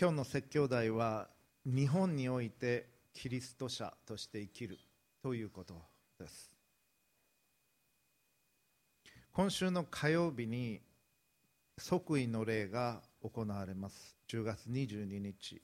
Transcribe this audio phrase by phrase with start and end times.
[0.00, 1.26] 今日の説教題は
[1.64, 4.78] 日本においてキリスト者として生きる
[5.20, 5.74] ということ
[6.20, 6.54] です。
[9.32, 10.80] 今週の火曜日に
[11.76, 14.16] 即位の礼が行われます。
[14.28, 15.60] 10月22日。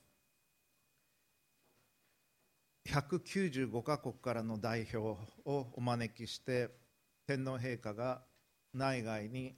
[2.88, 5.16] 195カ国からの代表を
[5.76, 6.70] お招きして
[7.28, 8.22] 天皇陛下が
[8.72, 9.54] 内外に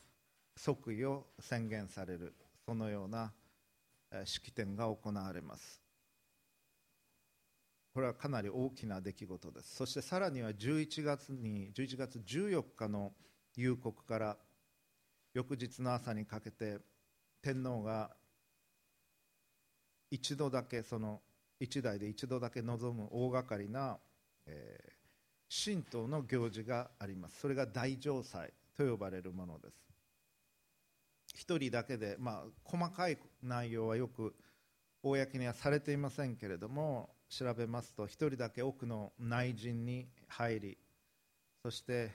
[0.55, 2.35] 即位を宣言される。
[2.67, 3.33] そのような
[4.25, 5.83] 式典が行われます。
[7.93, 9.77] これはかなり大きな出来事です。
[9.77, 13.13] そしてさらには11月に11月14日の
[13.57, 14.37] 夕刻から
[15.33, 16.79] 翌日の朝にかけて
[17.43, 18.11] 天皇が
[20.11, 21.21] 一度だけその
[21.59, 23.99] 一代で一度だけ望む大掛かりな、
[24.47, 27.41] えー、神道の行事があります。
[27.41, 29.86] それが大城祭と呼ばれるものです。
[31.37, 34.35] 一人だけで、まあ、細かい内容はよく
[35.03, 40.79] 公にはされていませんけれども調べますと一人だけ奥の内陣に入り
[41.63, 42.11] そして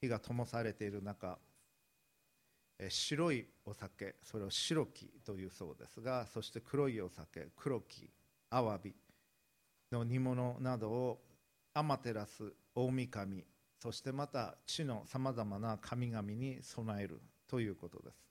[0.00, 1.38] 火が灯されている中
[2.88, 8.10] 白いお酒それを白木というそうですがそして黒いお酒黒木
[8.50, 8.94] アワビ
[9.92, 11.20] の煮物などを
[11.74, 13.44] アマテラス大神
[13.78, 18.23] そしてまた地のさまざまな神々に備えるということです。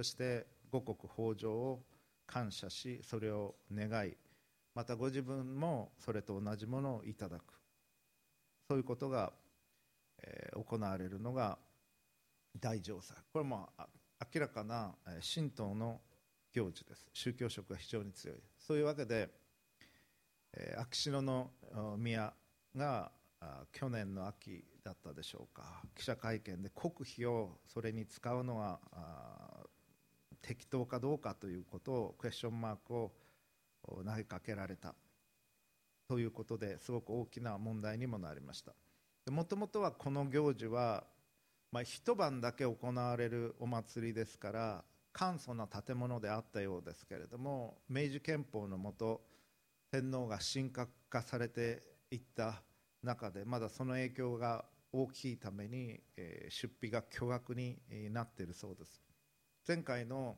[0.00, 1.82] そして五穀豊穣を
[2.26, 4.16] 感謝しそれを願い
[4.74, 7.42] またご自分もそれと同じものをいただく。
[8.66, 9.30] そういうことが、
[10.22, 11.58] えー、行われるのが
[12.58, 13.68] 大乗祭これも
[14.34, 14.94] 明らかな
[15.34, 16.00] 神道の
[16.50, 17.06] 行事です。
[17.12, 18.38] 宗教色が非常に強い。
[18.56, 19.28] そういうわけで、
[20.54, 21.50] えー、秋篠の
[21.98, 22.32] 宮
[22.74, 23.12] が
[23.70, 25.82] 去年の秋だったでしょうか。
[25.94, 28.80] 記者会見で国費をそれに使うのは
[30.42, 33.12] 適当かどうかということをクエスチョンマークを
[33.84, 34.94] 投げかけられた。
[36.08, 38.74] ということですごく大きな問題にもなりました。
[39.30, 41.04] もともとはこの行事は、
[41.70, 49.20] まあ、一晩だけ行われるお祭りですから簡素な建物であったようですけれども明治憲法のもと
[49.92, 52.62] 天皇が神格化されていった
[53.02, 57.78] 中でまだその影響が大きいために、えー、出費が巨額に
[58.10, 59.00] なっているそうです。
[59.66, 60.36] 前回の、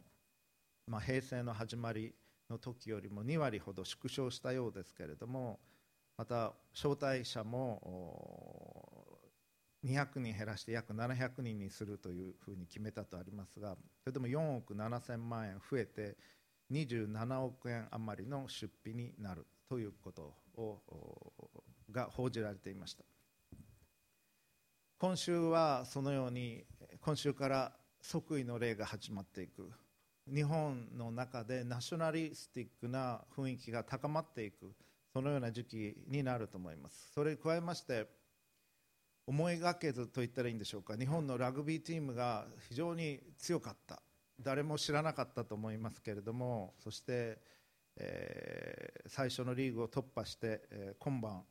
[0.86, 2.14] まあ、平成の始まり
[2.50, 5.60] の時よりも2割ほど縮小したようですけれども
[6.16, 7.80] また招待者も
[9.84, 16.16] 200人減らして約700人にするというふうに決めたとありますがそれでも4億7000万円増えて
[16.70, 20.78] 27億円余りの出費になるということを
[21.90, 23.04] が報じられていました。
[24.98, 26.64] 今週はそのように
[27.00, 27.72] 今週から
[28.02, 29.70] 即位の例が始まっていく。
[30.32, 34.72] 日本の中でナショナリスティックな雰囲気が高まっていく。
[35.12, 37.10] そのような時期になると思います。
[37.14, 38.06] それに加えまして
[39.26, 40.96] 思いがけずと言ったらいいんでしょうか。
[40.96, 44.02] 日本のラグビーチームが非常に強かった。
[44.40, 47.38] 誰も知らなかったと思いますけれどもそして、
[47.96, 51.42] えー、最初のリーグを突破して、えー、今晩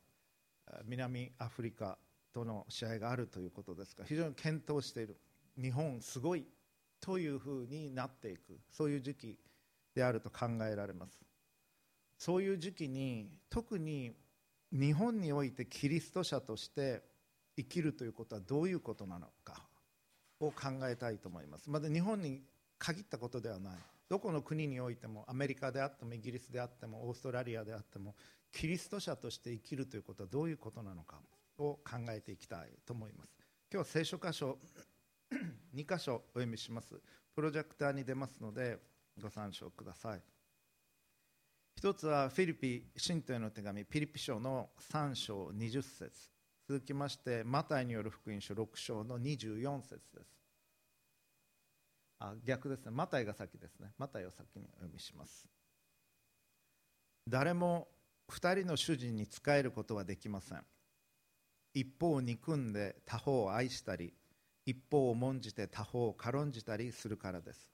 [0.84, 1.98] 南アフリカ
[2.32, 5.16] との試合があるということですが非常に検討している。
[5.60, 6.46] 日本すごい
[7.00, 9.38] というふうになっていくそういう時期
[9.94, 11.18] であると考えられます。
[12.18, 14.14] そういう時期に特に
[14.72, 17.02] 日本においてキリスト者として
[17.56, 19.66] 生きるということはどういうことなのか
[20.40, 21.68] を考えたいと思います。
[21.68, 22.42] まだ日本に
[22.78, 23.78] 限ったことではない。
[24.08, 28.14] どこの国においてもアメリカであってもイギリスであってもオーストラリアであっても
[28.52, 31.16] キリスト者として生きるということはどういうことなのか
[31.58, 33.34] を考えていきたいと思います。
[33.72, 34.58] 今日は聖書箇所
[35.74, 37.00] 2箇所お読みします。
[37.34, 38.78] プロジェクターに出ますので
[39.20, 40.22] ご参照ください。
[41.76, 46.10] 一つはフィリピ信徒への手紙ピリピ書の3章20節。
[46.68, 50.42] 続きましてマタイによる福音書6章の24節です。
[52.20, 52.92] あ逆ですね。
[52.92, 53.90] マタイが先ですね。
[53.98, 55.48] マタイを先にお読みします。
[57.28, 57.88] 誰も
[58.30, 60.64] 2人の主人に仕えることはできません。
[61.74, 64.12] 一方を憎んで他方を愛したり
[64.64, 67.68] 一方を重んじて他方を軽んじたりするからです。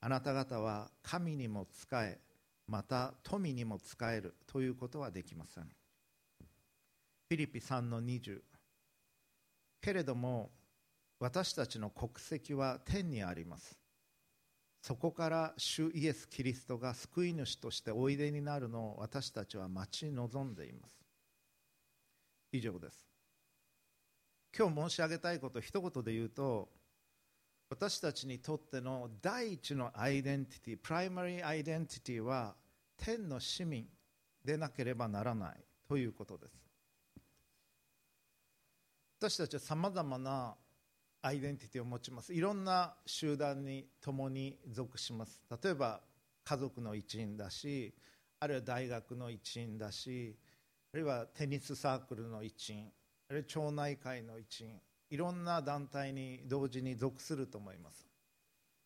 [0.00, 2.18] あなた方は神にも仕え
[2.66, 5.64] また富にも仕えるということはできません。
[5.64, 8.40] フィリピ3の20
[9.80, 10.50] けれども
[11.18, 13.78] 私たちの国籍は天にあります。
[14.82, 20.94] そこから主イエス・キリストが救い主としておいでになるのを私たちは待ち望んでいます。
[22.52, 23.09] 以上です。
[24.56, 26.68] 今日申し上げたいこと一言で言うと
[27.70, 32.56] 私たちにとっての第一のアイデンティティ primary identity は
[32.96, 33.86] 天の市民
[34.44, 35.54] でなければならない
[35.88, 36.52] ということです。
[39.20, 40.56] 私たちはさまざまな
[41.22, 42.34] アイデンティティを持ちます。
[42.34, 45.40] いろんな集団に共に属します。
[45.62, 46.00] 例えば
[46.42, 47.94] 家族の一員だし
[48.40, 50.36] あるいは大学の一員だし
[50.92, 52.90] あるいはテニスサークルの一員。
[53.30, 58.06] あるいは町内会の一員いろんな団体に同時に属すると思います。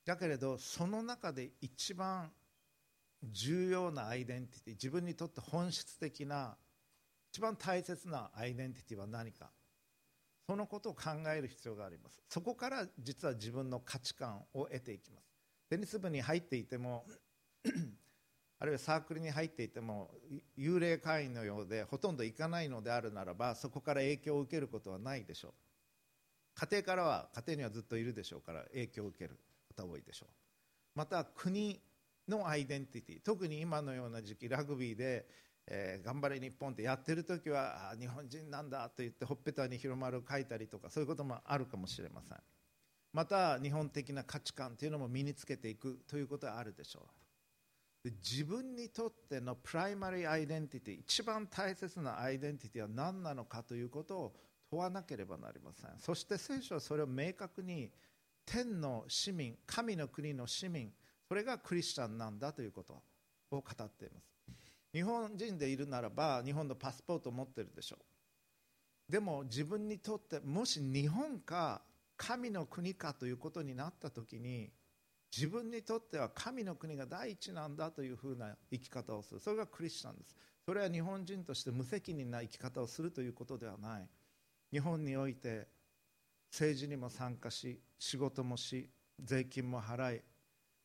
[0.05, 2.31] だけれどその中で一番
[3.23, 6.57] 重要なアイデンティティ自分にとって本質的な
[7.33, 9.51] 一番大切なアイデンティティは何か。
[10.47, 12.23] そのことを考える必要があります。
[12.29, 15.25] そこから実は自分の価値観を得ていきます。
[15.71, 17.07] テニス部に入っていても
[18.65, 20.11] あるいはサークルに入っていても
[20.59, 25.53] 幽霊会員のようでほとんど行かないのであるならばそこから影響を受けることはないでしょう。
[26.55, 29.39] 家庭からは家庭にはずっといるでしょうから影響を受ける
[29.77, 30.29] 方多いでしょう。
[30.95, 31.79] また国
[32.27, 35.27] のアイデンティティ特に今のような時期ラグビーで、
[35.67, 42.39] えー、頑張れ日本ってやってる時はあ日本人なんだと言ってほっぺたに日の丸書いたりとかそういうこともあるかもしれません。
[43.13, 47.24] また日本的な価値観というのも身につけていくということはあるでしょう。
[48.05, 54.35] 自分にとっての primary identity 一番大切なアイデンティティは何なのかということを
[54.71, 55.91] 問わなければなりません。
[55.99, 57.91] そして聖書はそれを明確に
[58.45, 60.93] 天の市民神の国の市民
[61.27, 62.93] それがクリスチャンなんだということ
[63.51, 64.35] を語っています。
[64.93, 67.97] 日本人でいるならば日本のパスポートを持ってるでしょ
[69.09, 69.13] う。
[69.13, 71.83] でも自分にとってもし日本か
[72.17, 74.71] 神の国かということになった時に
[75.37, 79.41] 自分にとっては神の国が第一なんだというふうな生き方をする。
[79.41, 80.37] それがクリスチャンです。
[80.65, 84.09] それは日本人として無責任な生き方をするということではない。
[84.71, 85.67] 日本において
[86.53, 88.89] 政治にも参加し仕事もし
[89.21, 90.23] 税金も払い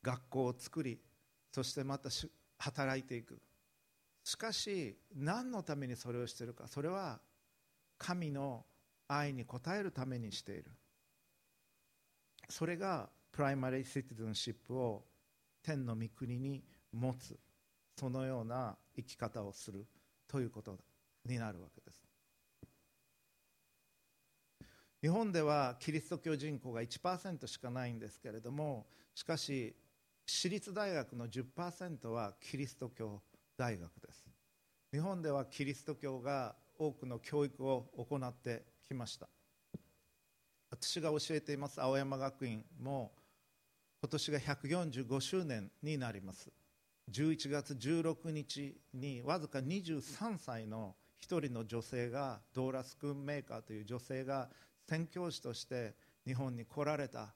[0.01, 0.99] 学校を作り
[1.51, 2.09] そしてまた
[2.57, 3.39] 働いていく。
[4.23, 6.67] しかし何のためにそれをしているか。
[6.67, 7.19] それは
[7.99, 8.65] 神の
[9.07, 10.71] 愛に応えるためにしている。
[12.49, 15.05] それが primary citizenship を
[15.63, 17.37] 天の御国に持つ
[17.97, 19.85] そのような生き方をする
[20.27, 20.77] ということ
[21.25, 22.07] になるわけです。
[25.01, 29.73] 日本ではキリスト教人口が1%しかないんですけれどもしかし
[30.25, 33.21] 私立大学の10%はキリスト教
[33.57, 34.25] 大学です。
[34.91, 39.27] 日本ではキリスト教が多くの教育を行ってきました。
[40.71, 43.11] 私が教えています青山学院も
[44.01, 46.49] 今年が145周年になります。
[47.11, 54.49] 11月16日にわずか23歳の1人の女性がドーラスクーンメーカーという女性が
[54.87, 57.33] 宣教師として日本に来られた。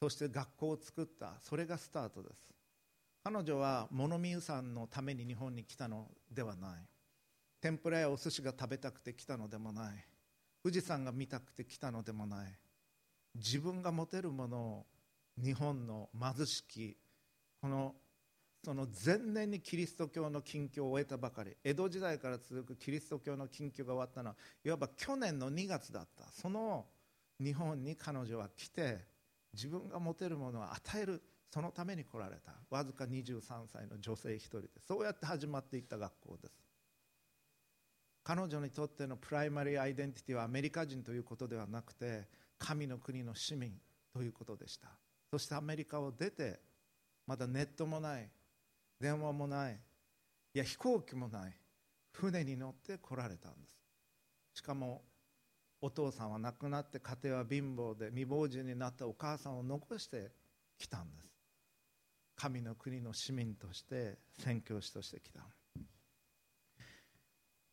[0.00, 1.34] そして学校を作った。
[1.40, 2.52] それがスタートです。
[3.24, 6.86] 彼女は物見湯さんのために日本に来たのではない。
[7.60, 10.04] 天ぷらやお寿司が食べたくて来たのでもない。
[10.62, 12.58] 富士山が見たくて来たのでもない。
[13.34, 14.86] 自分が持てるものを
[15.36, 16.96] 日本の貧しき
[17.60, 17.94] この
[18.64, 26.24] その前年にキリスト教の禁教を終えたばかり江戸時代から続くキリスト教の禁教が終わったのはいわば去年の2月だった。
[26.30, 26.86] その
[27.40, 28.98] 日本に彼女は来て
[29.52, 32.52] 自分が持てるものを与えるそのために来られた。
[32.70, 36.54] わずか23歳の女性一人でそうやって始まっていった学校です。
[38.24, 42.28] 彼女にとっての primary identity はアメリカ人ということではなくて
[42.58, 43.72] 神の国の市民
[44.12, 44.88] ということでした。
[45.32, 46.60] そしてアメリカを出て
[47.26, 48.28] まだネットもない
[49.00, 49.78] 電話もない
[50.54, 51.56] いや飛行機もない
[52.12, 53.58] 船に乗って来られたんで
[54.52, 54.58] す。
[54.58, 55.00] しかも
[55.80, 60.30] お父さんは亡くなって家庭は貧乏で未亡人になったお母さんを残して
[60.78, 61.28] きたんです。
[62.36, 65.40] 神の国の市民として宣教師としてきた。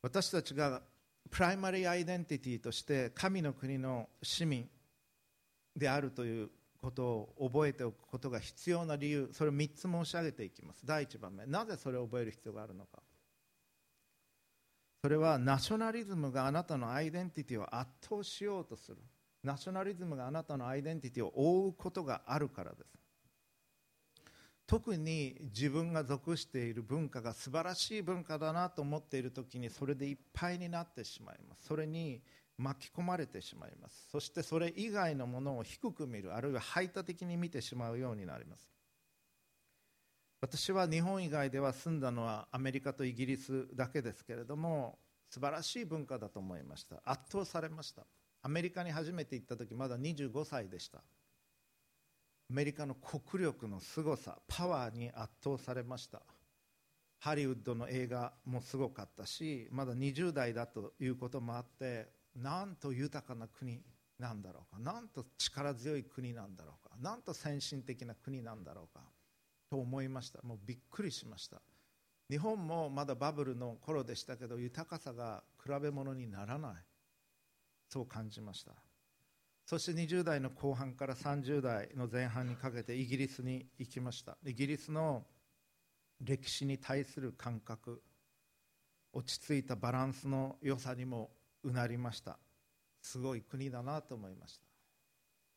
[0.01, 0.81] 私たちが
[1.29, 4.69] primary identity として神の国の市民
[5.75, 6.49] であるという
[6.81, 7.05] こと
[7.37, 10.85] を覚えておくことが必要な理由それを3つ申し上げていきます。
[10.85, 13.01] 第1番目なぜそれを覚える必要があるのか。
[15.01, 18.97] それはナショナリズムがあなたのアイデンティティを圧倒しようとする。
[19.43, 22.99] ナショナリズムがあなたのアイデンティティを覆うことがあるからです。
[24.67, 31.65] 特に自分が属している文化が素晴らしい文化だなと思っている時にそれでいっぱいになってしまいます。
[31.65, 32.21] それに
[32.59, 34.09] 巻き込まれてしまいます。
[34.11, 38.69] そしてそれ以外のものを低く見るあるいは排他的に見てしまうようになります。
[40.41, 44.99] 私は日本以外では住んだのはアメリカとイギリスだけですけれども
[45.29, 47.01] 素晴らしい文化だと思いました。
[47.05, 48.05] 圧倒されました。
[48.41, 50.99] アメリカに初めて行った時まだ25歳でした。
[50.99, 51.01] ア
[52.53, 56.21] メリカの国力の凄さパワーに圧倒されました。
[57.19, 63.81] ハリウッドの映画もすごかったしまだ20代だということもあってなんと豊かな国
[64.19, 64.79] なんだろうか？
[64.79, 66.95] なんと力強い国なんだろうか？
[67.01, 69.01] なんと先進的な国なんだろうか？
[69.69, 70.41] と思いました。
[70.43, 71.61] もうびっくりしました。
[72.29, 76.73] 日本もまだバブルの頃でしたけど豊かさが比べ物にならない。
[77.87, 78.73] そう感じました。
[79.65, 84.37] そして20代の後半から30代の前半にかけてイギリスに行きました。
[84.45, 85.25] イギリスの
[86.21, 88.01] 歴史に対する感覚
[89.13, 91.31] 落ち着いたバランスの良さにも
[91.63, 92.37] うなりました。
[93.01, 94.65] すごい国だなと思いました。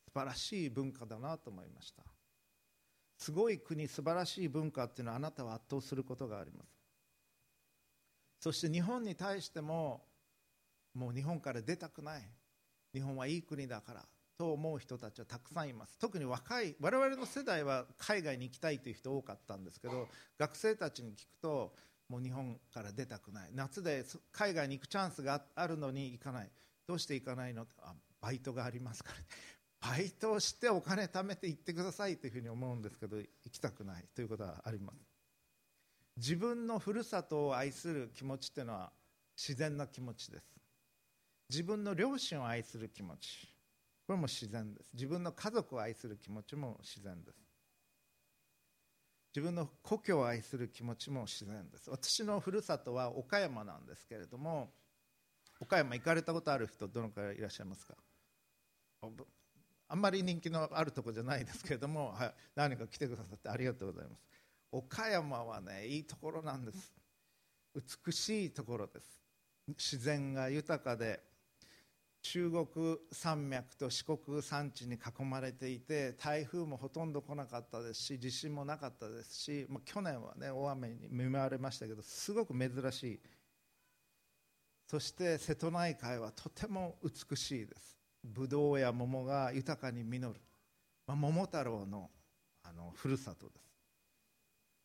[0.05, 2.03] 素晴らしい文化だなと思いました。
[3.17, 6.69] すごい国素晴らしい文化っていうのはあなたは圧倒することがあります。
[8.39, 10.03] そして日本に対しても
[10.93, 12.21] もう日本から出たくない。
[12.93, 14.05] 日本はいい国だから
[14.37, 15.97] と思う人たちはたくさんいます。
[15.97, 20.07] 特に若い我々の世代は海外に行きたいという人多かったんですけど
[20.37, 21.73] 学生たちに聞くと
[22.09, 23.49] もう日本から出たくない。
[23.53, 26.51] 夏で海外に行くチャンスがあるのに行かない。
[26.87, 27.65] どうして行かないの？
[27.79, 29.17] あバイトがありますから
[29.91, 34.07] バイトをしてお金貯めて行ってくださいというふうに思うんですけど行きたくない。
[34.15, 34.99] ということはあります。
[36.15, 38.93] 自分のふるさとを愛する気持ちというのは
[39.35, 40.45] 自然な気持ちです。
[41.49, 43.53] 自分の両親を愛する気持ち。
[44.05, 44.93] これも自然です。
[44.93, 47.52] 自分の家族を愛する気持ちも自然です。
[49.35, 51.89] 自分の故郷を愛する気持ちも自然です。
[51.89, 54.69] 私のふるさとは岡山なんですけれども
[55.59, 57.95] 岡山行かれたことある人どのくらいいらっしゃいますか？
[59.87, 64.21] あんまり人気のあるとこじゃないですけれども、はい、何か来てくださってありがとうございます。
[64.71, 66.93] 岡山はねいいところなんです。
[68.05, 69.21] 美しいところです。
[69.67, 71.21] 自然が豊かで
[72.23, 72.67] 中国
[73.11, 83.19] 山脈と四国山地に囲まれていて台風もほとんど来なかったですし地震もなかったですし、まあ、去年は、ね、大雨に見舞われましたけどすごく珍しい。
[84.87, 87.97] そして瀬戸内海はとても美しいです。
[88.23, 90.39] ブドウや桃が豊かに実る、
[91.05, 92.09] まあ、桃太郎の
[92.63, 93.63] あのふるさとです。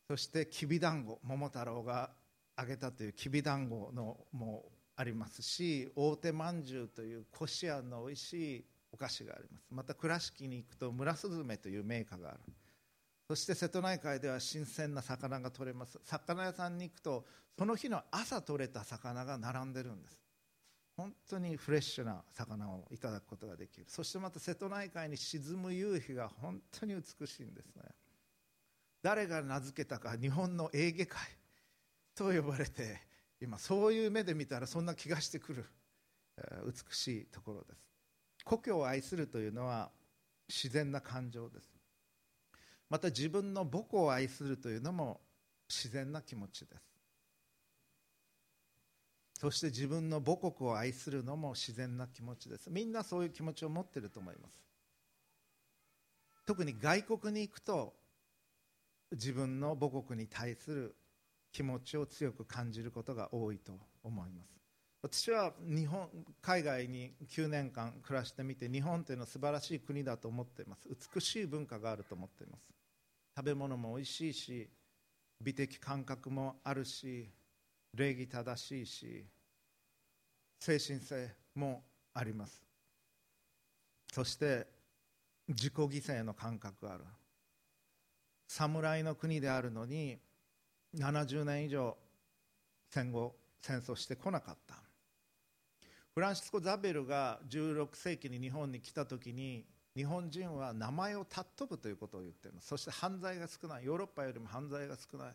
[0.09, 2.09] そしてきびだんご桃太郎が
[2.57, 9.67] あげたというきびだんごのもうありますし大手まんじゅうというこしあんの美味しいお菓子があります。
[9.71, 12.39] また倉敷に行くと村すずめというメーカーがある。
[13.29, 15.97] そして瀬戸内海では新鮮な魚が取れます。
[16.03, 17.25] 魚屋さんに行くと
[17.57, 20.19] その日の朝取れた魚が並んでるんです。
[20.97, 23.85] 本当にフレッシュな魚をいただくことができる。
[23.87, 27.83] そしてまた瀬戸内海に沈む夕日が本当に美しいんですね。
[29.01, 31.19] 誰が名付けたか日本のエーゲ海
[32.15, 32.99] と呼ばれて
[33.41, 35.65] 今そういう目で見たらそんな気がしてくる
[36.65, 37.89] 美しいところです。
[38.43, 39.91] 故郷を愛するというのは
[40.47, 41.69] 自然な感情です。
[42.89, 45.21] また自分の母校を愛するというのも
[45.67, 46.81] 自然な気持ちです。
[49.39, 52.69] そして自分の母国を愛するのも自然な気持ちです。
[52.69, 54.59] みんなそういう気持ちを持ってると思います。
[56.45, 57.93] 特に外国に行くと
[59.11, 60.95] 自分の母国に対する
[61.51, 64.59] 気持ちを強く感じることが多いと思います。
[65.01, 66.09] 私は日本
[66.41, 70.89] 海外に9年間暮らしてみて日本というのは素晴らしい国だと思っています。
[71.15, 72.63] 美しい文化があると思っています。
[73.35, 74.69] 食べ物もおいしいし
[75.41, 77.29] 美的感覚もあるし
[77.93, 79.25] 礼儀正しいし
[80.59, 82.61] 精神性もあります。
[84.13, 84.67] そして
[85.47, 87.05] 自己犠牲の感覚がある。
[88.49, 90.19] 侍の国であるのに
[90.95, 91.95] 70年以上
[92.89, 94.75] 戦後戦争してこなかった。
[96.13, 99.65] フランシスコ・ザベルが16世紀に日本に来た時に
[99.95, 102.67] 日本人は名前を尊ぶということを言っています。
[102.67, 103.85] そして犯罪が少ない。
[103.85, 105.33] ヨーロッパよりも犯罪が少ない。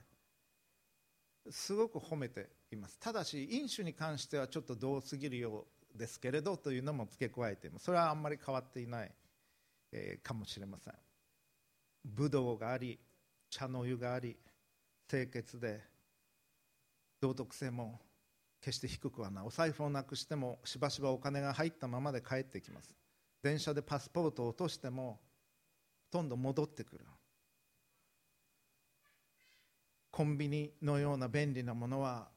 [1.50, 2.98] すごく褒めています。
[2.98, 7.84] ただし飲酒に関してはちょっとどうすぎるようですけれどというのも付け加えています。
[7.84, 9.12] それはあんまり変わっていない、
[9.92, 10.94] えー、かもしれません。
[12.04, 12.98] ブドウがあり
[13.50, 14.36] 茶の湯があり
[15.08, 15.80] 清潔で
[17.20, 18.00] 道徳性も
[18.60, 19.44] 決して低くはない。
[19.44, 22.94] お財布をなくしてもしばしばお金が入ったままで帰ってきます。
[23.42, 25.20] 電車でパスポートを落としても
[26.10, 27.04] ほとんど戻ってくる。
[30.10, 32.28] コンビニのような便利なものは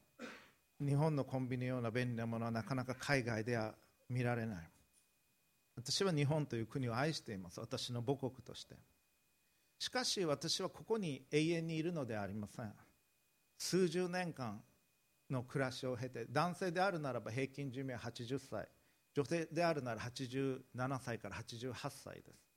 [0.80, 3.76] 日本のコンビニのような便利なものはなかなか海外では
[4.10, 4.70] 見られない。
[5.76, 7.60] 私は日本という国を愛しています。
[7.60, 8.76] 私の母国として。
[9.80, 12.74] しかし私はここに永遠にいるのではありません。
[13.58, 14.62] 数十年間
[15.30, 18.68] の暮らしを経て男性であるならば平均寿命80歳。
[19.14, 22.48] 女性であるなら87歳から88歳です。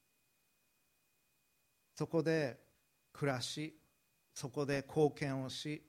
[1.95, 2.59] そこで
[3.13, 3.77] 暮らし
[4.35, 5.83] そこで貢献をし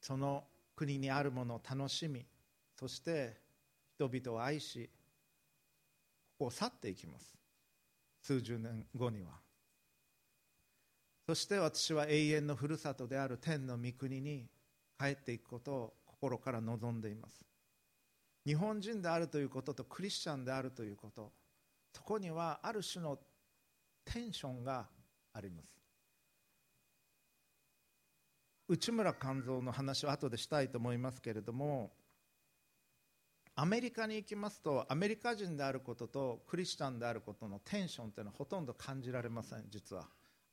[0.00, 2.26] その国にあるものを楽しみ
[2.78, 3.40] そして
[3.94, 4.90] 人々を愛し
[6.38, 7.34] ここを去っていきます。
[8.20, 9.45] 数十年後には。
[11.26, 14.46] そして私は永遠のふるさとである天の御国に
[14.96, 17.44] 帰っていくことを心から望んでいます。
[18.46, 21.32] 日本人であるということとクリスチャンであるということ
[21.92, 23.18] そこにはある種の
[24.04, 24.86] テンションが
[25.32, 25.68] あります。
[28.68, 31.92] 内村勘三の話を後でしたいと思いますけれども
[33.56, 40.06] アメリカに行きますとアメリカ人であることとクリスチャンであることのテンションというのはほとんど感じられません実は。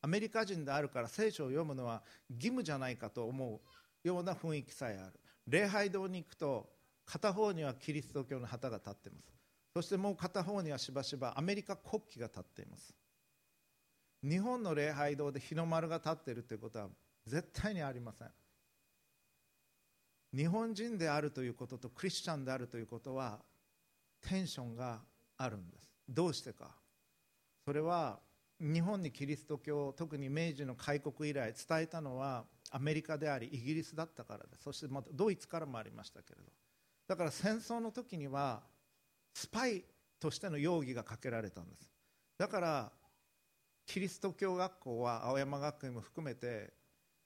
[0.03, 3.62] アメリカ人であるから聖書を読むのは義務じゃないかと思
[4.03, 5.13] うような雰囲気さえある。
[5.48, 6.69] 礼拝堂に行くと
[7.05, 9.33] 片方にはキリスト教の旗が立っています。
[9.74, 12.93] そしてもう片方にはしばしばアメリカ国旗が立っています。
[14.22, 16.89] 日本の礼拝堂で日の丸が立っているということは
[17.25, 18.31] 絶対にありません。
[20.36, 23.39] 日本人であるということとクリスチャンであるということは
[24.22, 25.00] テンションが
[25.38, 25.89] あるんです。
[26.10, 26.75] どうしてか。
[27.65, 28.19] それは
[28.63, 34.63] 日本にキリスト教特に明治の開国以来伝えたのはアメリカでありイギリスだったからです。
[34.63, 36.50] そしてまたドイツからもありましたけれど。
[37.05, 38.63] だから戦争の時には
[39.34, 39.84] スパイ
[40.17, 41.91] としての容疑がかけられたんです。
[42.38, 42.91] だから
[43.86, 46.72] キリスト教学校は青山学院も含めて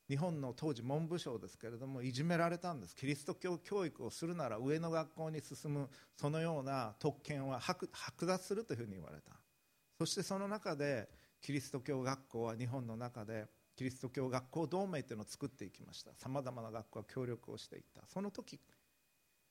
[0.10, 2.96] 日本の当時文部省ですけれどもいじめられたんです。
[2.96, 7.88] キリスト教教育をするなら上の学校に進むそのような特権は剥
[8.26, 9.34] 奪するというふうに言われた。
[10.00, 11.08] そしてその中で
[11.42, 16.12] キリスト教学校は日本の中でキリスト教学校同盟というのを作っていきました。
[16.16, 18.02] さまざまな学校が協力をしていった。
[18.08, 18.60] その時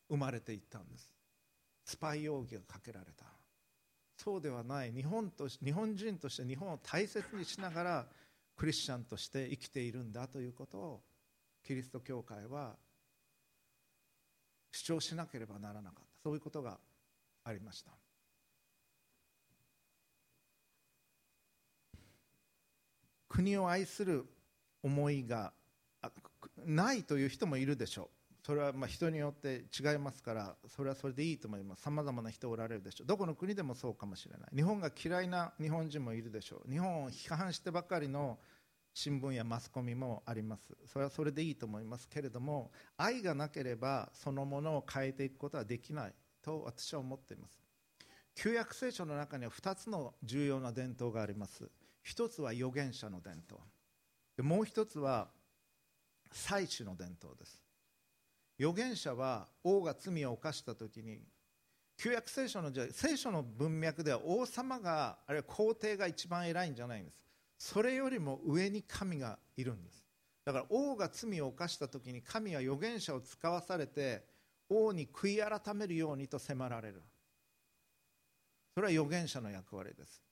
[0.09, 1.13] 生まれていったんです。
[1.85, 3.25] スパイ容疑がかけられた。
[4.17, 4.93] そうではない。
[4.93, 8.07] 日本と日本人として日本を大切にしながら
[8.57, 10.27] クリスチャンとして生きているんだ。
[10.27, 11.03] ということを
[11.63, 12.75] キリスト教会は
[14.73, 16.23] 主張しなければならなかった。
[16.23, 16.79] そういうことが
[17.45, 17.93] ありました。
[23.37, 24.25] 国を愛する
[24.83, 25.53] 思いが
[26.65, 28.09] ないという人もいるでしょう。
[28.47, 31.83] それはま人によって違いますからそれはそれでいいと思います。
[31.83, 33.07] さまざまな人おられるでしょう。
[33.07, 34.51] どこの国でもそうかもしれない。
[34.55, 36.71] 日本が嫌いな日本人もいるでしょう。
[36.71, 38.39] 日本を批判してばかりの
[38.95, 40.75] 新聞やマスコミもあります。
[40.87, 42.09] それはそれでいいと思います。
[42.09, 46.15] けれども愛がなければそのものを変えていくことはできない。
[46.41, 47.61] と私は思っています。
[48.35, 51.69] 旧約聖書の中には2つの重要な伝統があります。
[52.07, 53.61] 一つは預言者の伝統。
[54.49, 55.27] もう一つは
[56.31, 57.61] 祭司の伝統です。
[58.61, 61.19] 預言者は王が罪を犯した時に
[61.97, 67.21] 旧約聖書のじゃ聖書の文脈では王様があるいは皇帝が一番偉いんじゃないんです。
[67.59, 70.05] それよりも上に神がいるんです。
[70.45, 74.23] だから王が罪を犯した時に神は預言者を使わされて
[74.69, 77.03] 王に悔い改めるようにと迫られる。
[78.75, 80.26] それは預言者の役割です。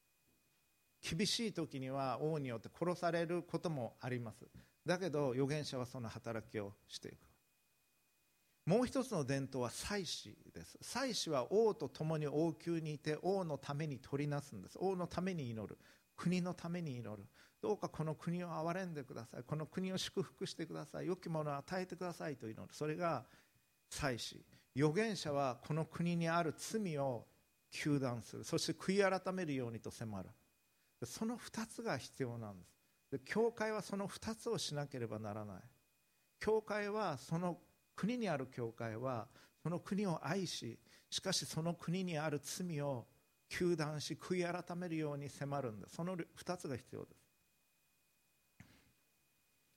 [1.05, 4.47] 厳しい時には王によって殺されることもあります。
[4.87, 7.17] だけど預言者はその働きをしていく。
[8.65, 10.79] もう一つの伝統は祭司です。
[10.81, 14.79] 祭司は王と共に王宮にいて王のために取りなすんです。
[14.81, 15.77] 王のために祈る。
[16.17, 17.23] 国のために祈る。
[17.61, 19.43] どうかこの国を憐れんでください。
[19.43, 21.07] この国を祝福してください。
[21.07, 22.69] 良きものを与えてくださいと祈る。
[22.73, 23.25] それが
[23.91, 24.43] 祭司
[24.77, 27.27] 預言者はこの国にある罪を
[27.71, 28.45] 糾弾する。
[28.45, 30.31] そして悔い改めるようにと迫る。
[31.07, 32.75] その2つが必要なんです。
[33.13, 35.63] で教会はその2つをしなければならない。
[36.41, 37.59] 教会はその
[37.97, 39.29] 国にある教会は
[39.63, 43.07] その国を愛ししかしその国にある罪を
[43.49, 47.25] 糾弾し悔い改めるように迫るんだその2つが必要です。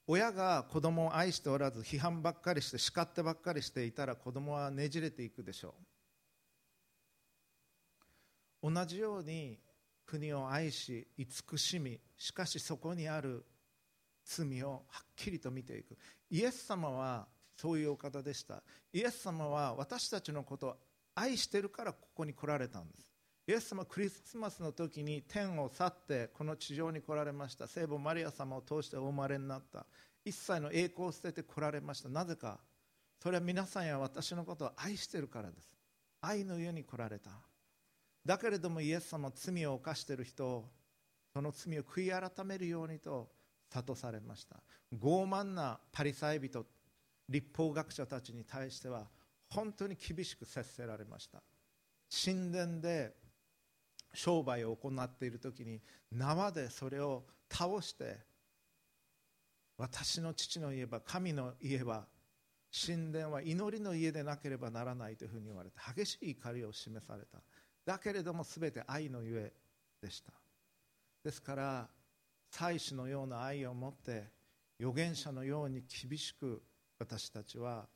[0.09, 5.75] 親が子供を愛しておらず批判ばっかりして叱ってばっかりしていたら子供はねじれていくでしょ
[8.63, 8.71] う。
[8.73, 9.59] 同じように
[10.07, 13.45] 国を愛し慈しみしかしそこにある
[14.23, 15.97] 罪をはっきりと見ていく。
[16.31, 18.63] イエス様はそういうお方でした。
[18.93, 20.77] イエス様は私たちのことを
[21.15, 23.07] 愛してるからここに来られたんです。
[23.47, 27.67] イエス様クリスマスの時に天を去ってこの地上に来られました。
[27.67, 29.85] 聖母マリア様を通してお生まれになった。
[30.25, 32.09] 一切の栄光を捨てて来られました。
[32.09, 32.59] なぜか。
[33.21, 35.69] それは皆さんや私のことを愛してるからです。
[36.21, 37.31] 愛の家に来られた。
[38.27, 40.65] だけれどもイエス様罪を犯している人を
[41.33, 43.29] その罪を悔い改めるようにと
[43.69, 44.57] 諭されました。
[44.93, 46.65] 傲慢なパリサイ人
[47.29, 49.07] 立法学者たちに対しては
[49.49, 51.41] 本当に厳しく接せられました。
[52.09, 53.13] 神殿で
[54.13, 55.79] 商売を行っている時に
[56.11, 58.17] 縄でそれを倒して
[59.77, 62.07] 私の父の家は神の家は
[62.85, 67.39] 神殿は祈りの家でなければならないというふうに言われて激しい怒りを示された。
[67.87, 69.53] だけれども全て愛のゆえ
[70.05, 70.33] でした。
[71.23, 71.87] ですから
[72.51, 74.25] 祭司のような愛を持って
[74.77, 76.61] 預言者のように厳しく
[76.99, 77.87] 私たちは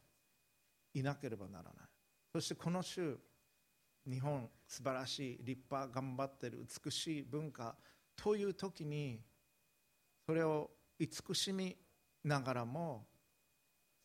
[0.94, 1.74] いなければならない。
[2.32, 3.20] そしてこの週
[4.10, 7.76] 日本素晴らしい立派頑張ってる美しい文化
[8.16, 9.20] という時に
[10.26, 11.76] それを慈しみ
[12.24, 13.08] ながらも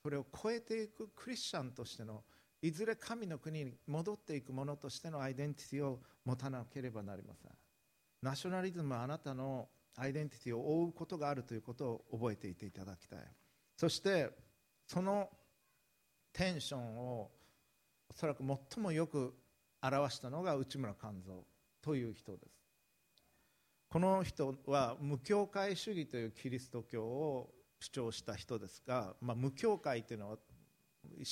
[0.03, 2.25] それを超えていくクリスチャンとしての
[2.63, 7.51] いずれ神の国に戻っていくものとしてのアイデンティティを持たなければなりません。
[8.23, 13.19] ナショナリズムはあなたのアイデンティティを覆うことがあるということを覚えていていただきたい。
[13.77, 14.31] そして
[14.87, 15.29] その
[16.33, 17.31] テンションを
[18.09, 19.35] おそらく最もよく
[19.83, 21.43] 表したのが内村勘三
[21.83, 22.57] という人です。
[23.89, 30.37] この人は無教会主義というキリスト教を主張した人ですが、まあ、無教会というのは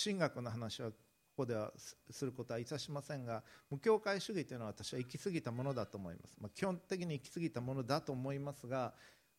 [0.04, 0.90] 神学の話は
[1.36, 1.72] ここでは
[2.10, 8.94] することはいたしませんが無教会主義というのは私は行き過ぎたものだと思います、まあ、基本的に行き過ぎたものだと思いますが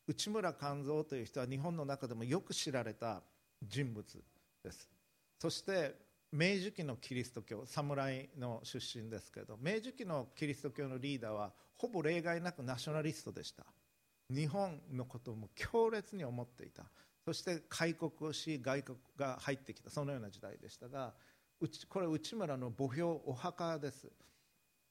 [0.07, 3.21] 内村勘三という人は日本の中でもよく知られた
[3.63, 4.05] 人物
[4.63, 4.89] です。
[5.39, 5.95] そして
[6.31, 13.65] 明治期のキリスト教侍の出身ですけど明治期のキリスト教のリーダーはほぼ例外なくナショナリストでした。
[14.29, 16.83] 日本のことも強烈に思っていた。
[17.23, 19.89] そして開国をし外国が入ってきた。
[19.89, 21.13] そのような時代でしたが
[21.89, 24.11] これ内村の墓標お墓です。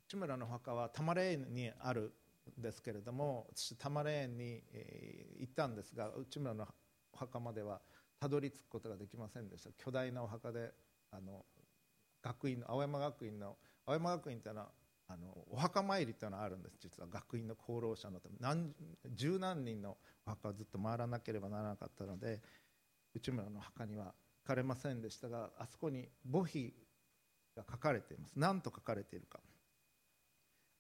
[0.09, 2.15] 内村の墓は多摩霊園にある
[2.59, 4.63] んですけれども私多摩霊園に、
[5.41, 6.67] 行ったんですが内村の
[7.13, 7.81] お墓までは
[8.19, 9.71] たどり着くことができませんでした。
[9.73, 10.73] 巨大なお墓で
[11.11, 11.45] あの
[12.23, 14.69] 学院の青山学院の青山学院というのは
[15.07, 16.79] あのお墓参りというのがあるんです。
[16.81, 18.37] 実は学院の功労者のため。
[18.41, 18.75] 何
[19.13, 22.41] 十何人のお墓をずっと回らなければならなかったので
[23.15, 26.73] 内村の墓にはかれませんでしたがあそこに墓碑
[27.57, 28.33] が書かれています。
[28.37, 29.41] 何と書かれているか。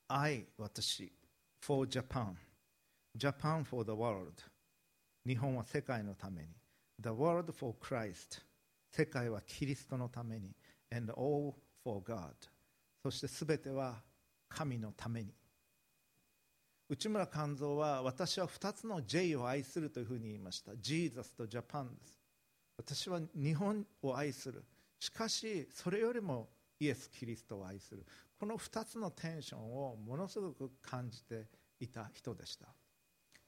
[0.08, 1.12] 愛私
[1.60, 2.34] for Japan
[3.16, 4.32] Japan for the world
[5.26, 6.48] 日本は世界のために。
[7.00, 8.42] The world for Christ
[8.92, 10.54] 世界はキリストのために。
[10.94, 12.32] And all for God
[13.02, 14.02] そしてすべては
[14.48, 15.32] 神のために。
[16.88, 20.76] 内村勘三は私は2つの J を愛するというふうに言いました。
[20.76, 22.23] Jesus と Japan です。
[22.76, 24.64] 私は日本を愛する。
[24.98, 26.48] しかしそれよりも
[26.80, 28.04] イエス・キリストを愛する。
[28.38, 31.46] この2つのテンションをものすごく感じて
[31.80, 32.66] いた人でした。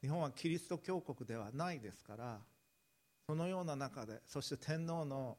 [0.01, 2.39] 日本はキリスト教国ではないですから
[3.27, 5.37] そのような中でそして天皇の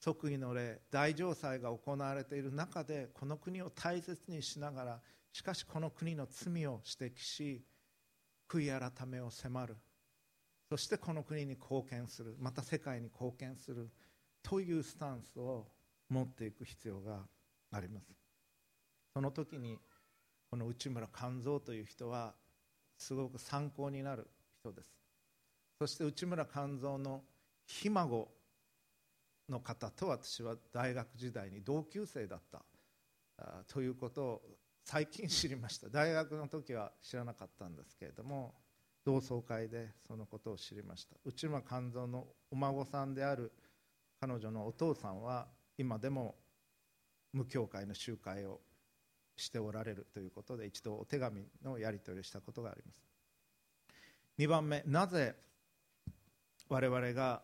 [0.00, 5.00] 即位の礼大城祭が行われている中でこの国を大切にしながら
[5.32, 7.62] しかしこの国の罪を指摘し
[8.48, 9.76] 悔い改めを迫る。
[10.70, 13.90] そしてこの国に貢献するまた世界に貢献する
[14.40, 15.66] というスタンスを
[16.08, 17.26] 持っていく必要が
[17.72, 18.06] あります。
[19.12, 19.76] その時に
[20.48, 22.34] この内村勘三という人は
[22.96, 24.30] すごく参考になる
[24.60, 24.94] 人です。
[25.80, 27.24] そして内村勘三の
[27.66, 28.28] ひ孫
[29.48, 32.62] の方と私は大学時代に同級生だった。
[33.66, 34.42] ということを
[34.84, 35.88] 最近知りました。
[35.88, 38.54] 大学の時は知らなかったんですけれども。
[39.04, 41.16] 同窓会でそのことを知りました。
[41.24, 43.52] 内村勘三のお孫さんである
[44.20, 45.46] 彼女のお父さんは
[45.78, 46.36] 今でも
[47.32, 48.60] 無教会の集会を
[49.36, 53.02] しておられるということで一度お手紙のやり取りをしたことがあります。
[54.38, 55.34] 2番目なぜ
[56.68, 57.42] 我々が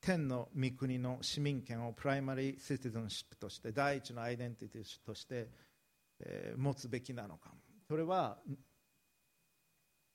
[0.00, 5.48] 天の御国の市民権を primary citizenship として第一のアイデンティティとして、
[6.20, 7.50] えー、持つべきなのか。
[7.88, 8.38] それは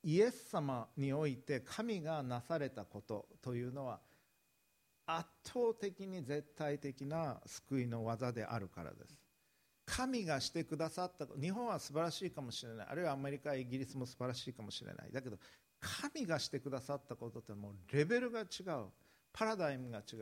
[0.02, 4.00] イエス様において神がなされたことというのは
[5.06, 9.18] 圧倒的に絶対的な救いの業であるからです。
[9.84, 12.86] 神がしてくださった日本は素晴らしいかもしれない。
[12.88, 15.10] あるいはアメリカイギリスも素晴らしいかもしれない。
[15.12, 15.36] だけど
[15.80, 18.86] 神がしてくださったことってもうレベルが違う。
[19.32, 20.20] パラダイムが違う。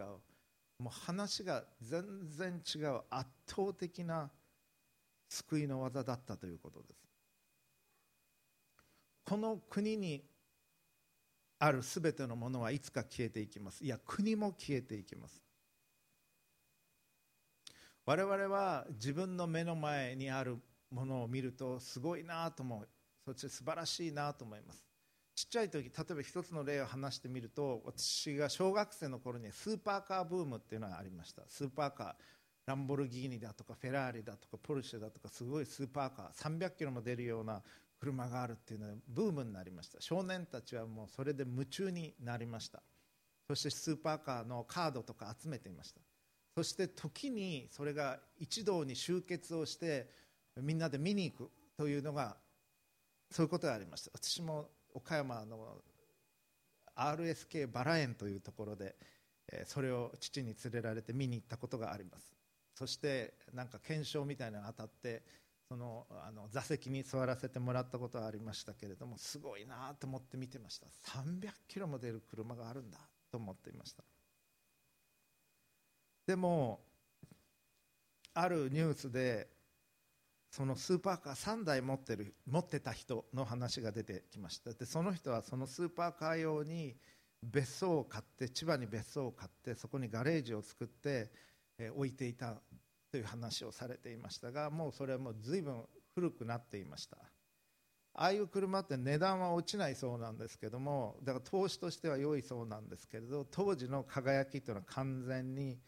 [0.79, 3.01] もう話が全然違う。
[3.11, 4.31] 圧倒的な
[5.29, 7.08] 救いの技だったということです。
[9.29, 10.25] この国に
[11.59, 13.85] あるすべてのものはいつか消えていきます。
[13.85, 15.43] いや国も消えていきます。
[18.07, 20.57] 我々は自分の目の前にある
[20.91, 22.89] ものを見るとすごいなと思う。
[23.27, 24.83] そして素晴らしいなと思います。
[25.35, 31.43] ちっちゃい時例えば一つの例を話してみると私が小学生の頃にスーパーカーブームっていうのがありました。
[31.49, 32.15] スーパーカー
[32.65, 37.63] ランボルギーニだとかフェラーリだとかポルシェだとかすごいスーパーカー300キロも出るような
[38.01, 40.01] 車があるっていうのはブームになりました。
[40.01, 42.83] 少年たちはもうそれで夢中になりました。
[43.47, 46.01] そしてスーパーカーのカードとか集めていました。
[46.55, 50.11] そして時にそれが一堂に集結をして
[50.57, 52.37] みんなで見に行くというのが
[53.31, 54.11] そういうことがありました。
[54.15, 55.83] 私も岡山の
[56.97, 58.97] RSK バラ園というところで
[59.67, 62.35] それを父に連れられて見に行ったことがあります。
[62.75, 65.23] そしてなんか検証みたいなのが当たって
[65.69, 70.87] そのあの座席に座らせてもらったことはありましたけれどもすごいなと思って見てました。
[70.87, 72.99] 300キロも出る車があるんだ
[73.31, 74.03] と思っていました。
[76.27, 76.81] でも
[78.35, 79.49] あるニュースで
[80.51, 84.73] そのスーパーカー3台持ってる持ってた人の話が出てきました。
[84.73, 86.97] でその人はそのスーパーカー用に
[87.43, 91.31] 別荘を買って千葉に別荘を買ってそこにガレージを作って、
[91.79, 92.57] え置いていた
[93.11, 97.17] という話をされていましたがもうそれはもう随分古くなっていました。
[98.15, 105.79] ああいう車って値段は落ちないそうなんですけどもだから投資としては良いそうなんですけれど当時の輝きというのは完全に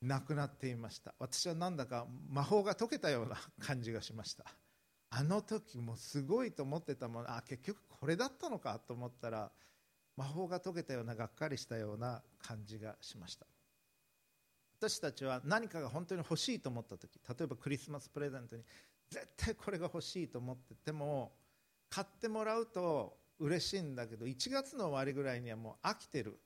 [0.00, 1.14] なくなっていました。
[1.18, 4.44] 私はなんだか魔法が解けたような感じがしました。
[5.10, 9.52] あの時もすごいと思ってたものあ結局これだったのかと思ったら
[10.16, 13.46] 魔法が解けたようながっかりしたような感じがしました。
[14.82, 18.62] 私たちは何かが本当に欲しいと思った時例えばクリスマスプレゼントに
[19.10, 21.30] 絶対これが欲しいと思ってても
[21.88, 26.38] 買ってもらうと嬉しいんだけど1月の終わりぐらいにはもう飽きてる。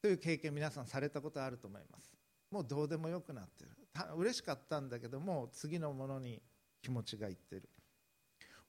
[0.00, 2.12] という経験皆さんされたことあると思います。
[2.50, 3.70] もうどうでもよくなってる。
[4.16, 6.42] 嬉しかったんだけども次のものに
[6.82, 7.68] 気持ちがいってる。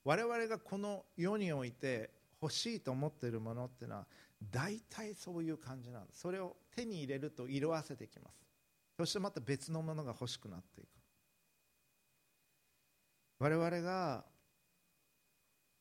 [0.04, 2.10] 我々がこの世において
[2.40, 4.06] 欲しいと思っているものっていうのは
[4.50, 6.20] 大体そういう感じなんです。
[6.20, 8.43] それを手に入れると色あせてきます。
[8.96, 10.88] そしてまた別のものが欲しくなっていく。
[13.38, 14.24] 我々が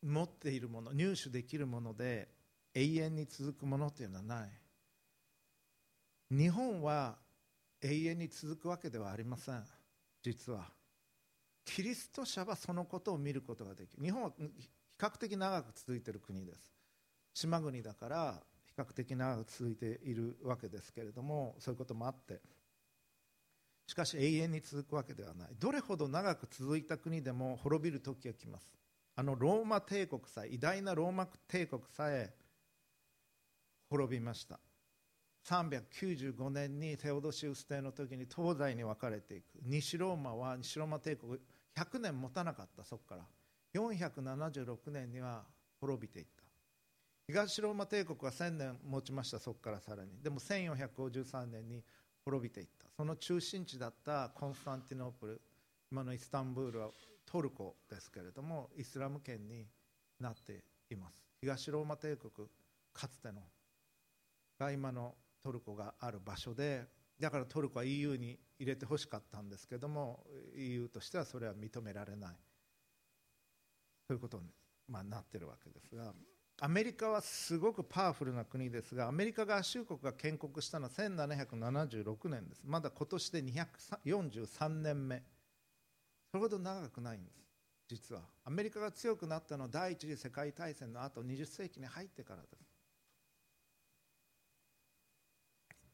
[0.01, 2.27] 持っているもの入手できるもので
[2.73, 4.49] 永遠に続くものっていうのはない。
[6.31, 7.17] 日本は
[7.81, 9.63] 永遠に続くわけではありません。
[10.21, 10.71] 実は。
[11.65, 14.03] キリスト者はそのことを見ることができる。
[14.03, 16.73] 日本は比較的長く続いている国です。
[17.33, 22.41] 島国だから比較的長く続いているわけですけれどもそういうこともあって。
[23.85, 25.49] しかし永遠に続くわけではない。
[25.59, 28.69] どれほど長く続いた国でも滅びる時が来ます。
[29.15, 32.33] あのローマ帝国さえ偉大なローマ帝国さえ
[33.89, 34.59] 滅びました。
[35.45, 39.59] 395年にテオドシウス帝の時に東西に分かれていく。
[39.63, 41.37] 西ローマは西ローマ帝国
[41.75, 43.23] 100年持たなかったそこから。
[43.75, 45.43] 476年には
[45.79, 46.43] 滅びていった。
[47.27, 50.11] 東ローマ帝国は1000年持ちましたそこからさらに。
[50.21, 51.83] でも1453年に
[52.25, 52.82] 滅びていった。
[52.95, 55.41] その中心地だったコンスタンティノープル
[55.91, 56.89] 今のイスタンブールは
[57.25, 59.65] トルコですけれどもイスラム圏に
[60.19, 61.23] なっています。
[61.41, 62.47] 東ローマ帝国
[62.93, 63.41] かつての
[64.59, 66.85] が今のトルコがある場所で
[67.19, 70.23] だからトルコは EU に入れてほしかったんですけども
[70.55, 72.35] EU としてはそれは認められない
[74.07, 74.53] ということに、
[74.87, 76.13] まあ、なってるわけですが
[76.63, 82.61] アメリカはすごくパワフルな国ですがアメリカ合衆国が建国したのは1776年です。
[82.63, 85.21] まだ今年で243年目。
[86.31, 87.35] それほど長くないんです
[87.89, 88.21] 実は。
[88.45, 92.55] アメリカが強くなったのは第一次世界大戦の後20世紀に入ってからです。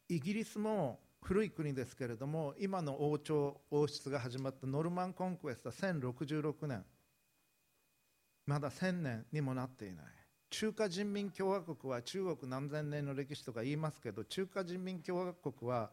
[0.09, 6.85] イギリスも古い国ですけれども今の王朝王室が始まったノルマンコンクエストは1066年。
[8.45, 10.18] まだ1000年にもなっていない。
[10.49, 15.91] 中華人民共和国は中国何千年の歴史とか言いますけど中華人民共和国は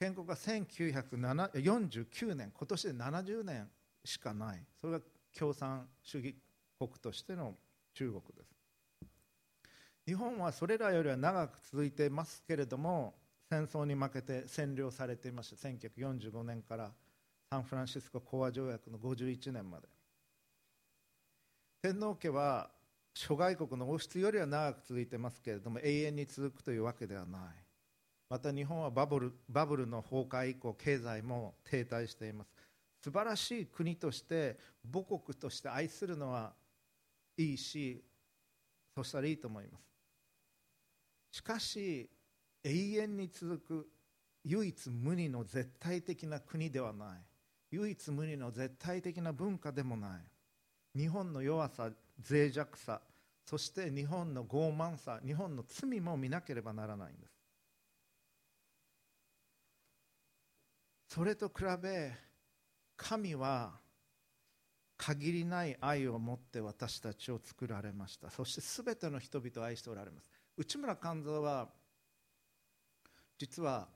[0.00, 3.68] 建国が1949年今年で70年
[4.04, 4.62] しかない。
[4.80, 5.00] それが
[5.36, 6.34] 共産主義
[6.78, 7.54] 国としての
[7.94, 8.54] 中国です。
[10.06, 13.14] 日本はそれらよりは長く続いていますけれども
[13.48, 15.68] 戦争に負けて占領されていました。
[15.68, 16.90] 1945年から
[17.50, 19.88] サンフランシスコ講和条約の51年まで。
[21.82, 22.70] 天皇家は
[23.14, 27.40] 諸外国の王室よりは長く続いてますけれども永遠に続くというわけではない。
[28.28, 32.50] また日本はバブルバブルの崩壊以降経済も停滞しています。
[33.00, 34.58] 素晴らしい国として
[34.92, 36.54] 母国として愛するのは
[37.36, 38.02] いいし
[38.96, 41.38] そしたらいいと思います。
[41.38, 42.10] しかし
[42.64, 43.88] 永遠に続く
[44.44, 47.18] 唯一無二の絶対的な国ではない。
[47.70, 50.98] 唯一無二の絶対的な文化でもない。
[50.98, 53.00] 日本の弱さ脆弱さ
[53.44, 57.34] そして日本の傲慢さ日本の罪も見なければならないんです。
[61.08, 62.12] それと比べ
[62.96, 63.72] 神は
[64.96, 68.30] 限りない愛を持って私たちを作られました。
[68.30, 70.30] そして全ての人々を愛しておられます。
[70.56, 71.68] 内村勘三は
[73.38, 73.88] 実は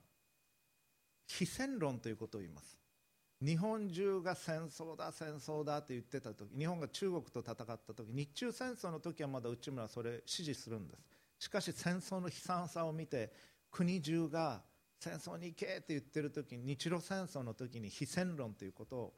[1.27, 2.78] 非戦論ということを言います。
[3.41, 11.05] 日本中が戦争だ戦争だって言ってた時日本が中国と戦った時日中戦争の時はまだ内村はそれ支持するんです。
[11.39, 13.33] しかし戦争の悲惨さを見て
[13.71, 14.63] 国中が
[14.99, 19.15] 戦争に行けって言ってる時に日露戦争の時に非戦論ということを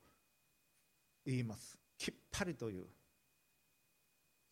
[1.24, 1.78] 言います。
[1.96, 2.84] きっぱりという。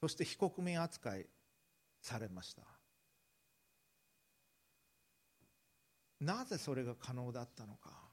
[0.01, 1.27] そして非国民扱い
[2.01, 2.63] されました。
[6.21, 8.08] なぜそれが可能だったのか。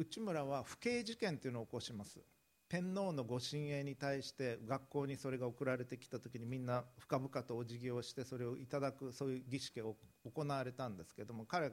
[0.00, 2.20] 内村は不敬事件というのを起こします。
[2.68, 11.72] 天皇のご神栄に対して学校にそれが送られてきた時にみんな深々とお辞儀をしてそれをいただくそういう儀式を行われたんですけども彼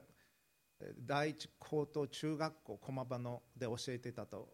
[0.98, 4.48] 第一高等中学校駒場ので教えていたと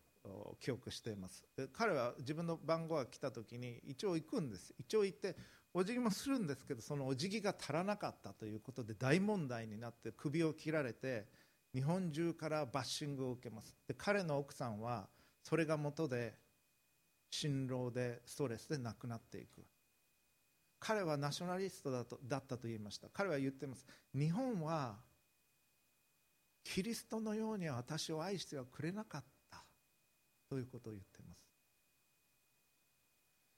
[0.60, 1.44] 記憶しています。
[1.72, 4.74] 彼は自分の番号が来た時に一応行くんです。
[4.78, 5.34] 一応行って
[5.72, 11.26] お辞儀もするんですけどそのお辞儀が足らなかったということで大問題になって首を切られて
[11.74, 13.74] 日本中からバッシングを受けます。
[13.86, 15.08] で彼の奥さんは
[15.42, 16.34] それが元で
[17.30, 19.64] 辛労でストレスで亡くなっていく。
[20.78, 23.08] 彼はナショナリストだとだったと言いました。
[23.12, 23.86] 彼は言ってます。
[24.14, 24.96] 日本は
[26.64, 29.64] キリストのように私を愛してはくれなかった。
[30.48, 31.42] ということを言っています。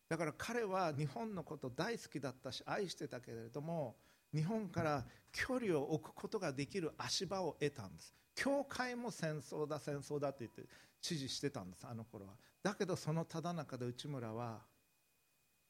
[0.09, 3.97] だから彼は日本のこと大好きだったし愛してたけれども
[4.35, 8.13] 日本から距離を置くことができる足場を得たんです。
[8.35, 10.65] 教会も戦争だ戦争だって言って
[11.01, 12.33] 支持してたんですあの頃は。
[12.63, 14.61] だけどそのただ中で内村は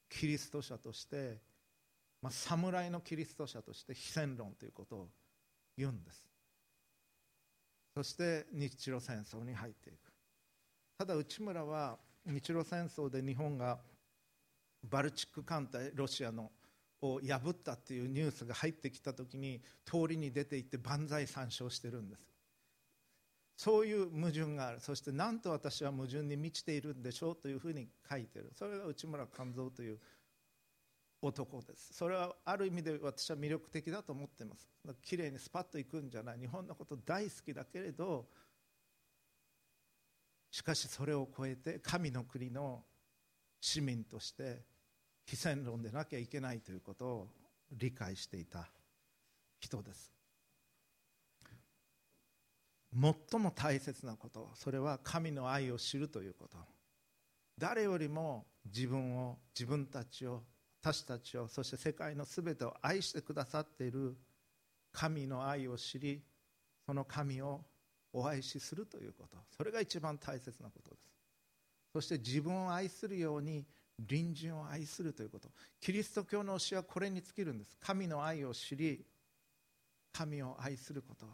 [0.09, 1.40] キリスト者として、
[2.22, 5.09] まあ、侍のキリスト者として非戦論ということを
[5.77, 6.27] 言うんです。
[7.94, 9.98] そして日露戦争に入っていく。
[10.98, 13.79] ただ内村は日露戦争で日本が
[14.88, 16.50] バルチック艦隊ロシアの
[17.05, 22.23] を破ったっていうニュースが入ってきた時に通りに出て行って万歳参照してるんです。
[23.57, 24.81] そういう矛盾がある。
[24.81, 28.51] そしてなんと私は矛盾に満ちているんでしょうというふうに書いてる。
[28.55, 29.99] それが内村勘三という
[31.23, 31.93] 男です。
[31.93, 34.69] それはある意味で私は魅力的だと思ってます。
[35.03, 36.38] きれいにスパッといくんじゃない。
[36.38, 38.27] 日本のこと大好きだけれど
[40.51, 42.85] しかしそれを超えて神の国の
[43.61, 44.62] 市民として
[45.24, 47.28] 非戦論でなきゃいけないということを
[47.72, 48.68] 理解していた
[49.60, 50.12] 人です。
[52.92, 56.58] 最も大切なことそれは神の愛を知るということ。
[57.58, 60.42] 誰よりも自分を自分たちを
[60.82, 64.16] 私たちをそして世界の全てを愛してくださっている
[64.92, 66.22] 神の愛を知り
[66.84, 67.62] その神を
[68.12, 69.38] お愛しするということ。
[69.56, 71.02] それが一番大切なことです。
[71.92, 73.64] そして自分を愛するように
[73.98, 75.48] 隣人を愛するということ。
[75.80, 77.76] キリスト教の教えはこれに尽きるんです。
[77.80, 79.04] 神の愛を知り
[80.12, 81.26] 神を愛すること。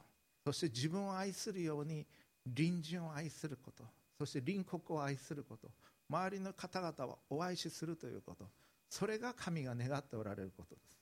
[0.45, 2.07] そして自分を愛するように
[2.45, 3.85] 隣人を愛すること。
[4.19, 5.71] そして隣国を愛すること。
[6.09, 8.47] 周りの方々をお愛しするということ。
[8.89, 11.01] それが神が願っておられることです。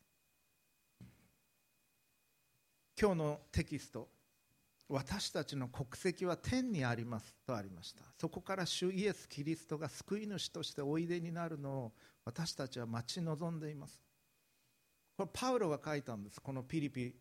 [3.00, 4.08] 今日のテキスト。
[4.88, 8.02] 私たちの国籍は天にありますとありました。
[8.18, 11.92] そこから主イエス・キリストが救い主としておいでになるのを
[12.24, 14.00] 私たちは待ち望んでいます。
[15.16, 16.40] これパウロが書いたんです。
[16.40, 17.14] このピリピ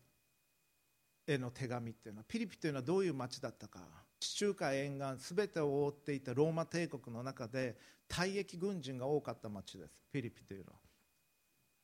[1.26, 2.24] への手紙っていうのは。
[2.26, 3.80] ピリピというのはどういう町だったか。
[4.18, 7.76] 地中海沿岸全てを覆っていたローマ帝国の中で
[8.08, 10.00] 退役軍人が多かった町です。
[10.10, 10.78] ピリピというのは。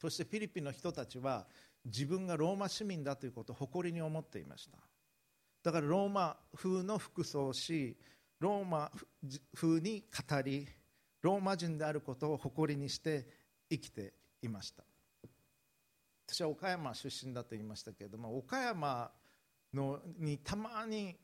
[0.00, 1.46] そしてピリピの人たちは
[1.84, 4.78] 自分がローマ市民だということを誇りに思っていました。
[5.64, 7.96] だからローマ風の服装をし
[8.38, 8.92] ローマ
[9.54, 10.68] 風に語り
[11.22, 13.26] ローマ人であることを誇りにして
[13.70, 14.84] 生きていました。
[16.28, 19.10] 私は岡山出身だと言いましたけれども岡山
[19.72, 21.16] のにたまに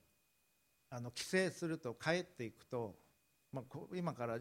[0.88, 2.96] あの帰省すると帰っていくと、
[3.53, 4.38] まあ、今から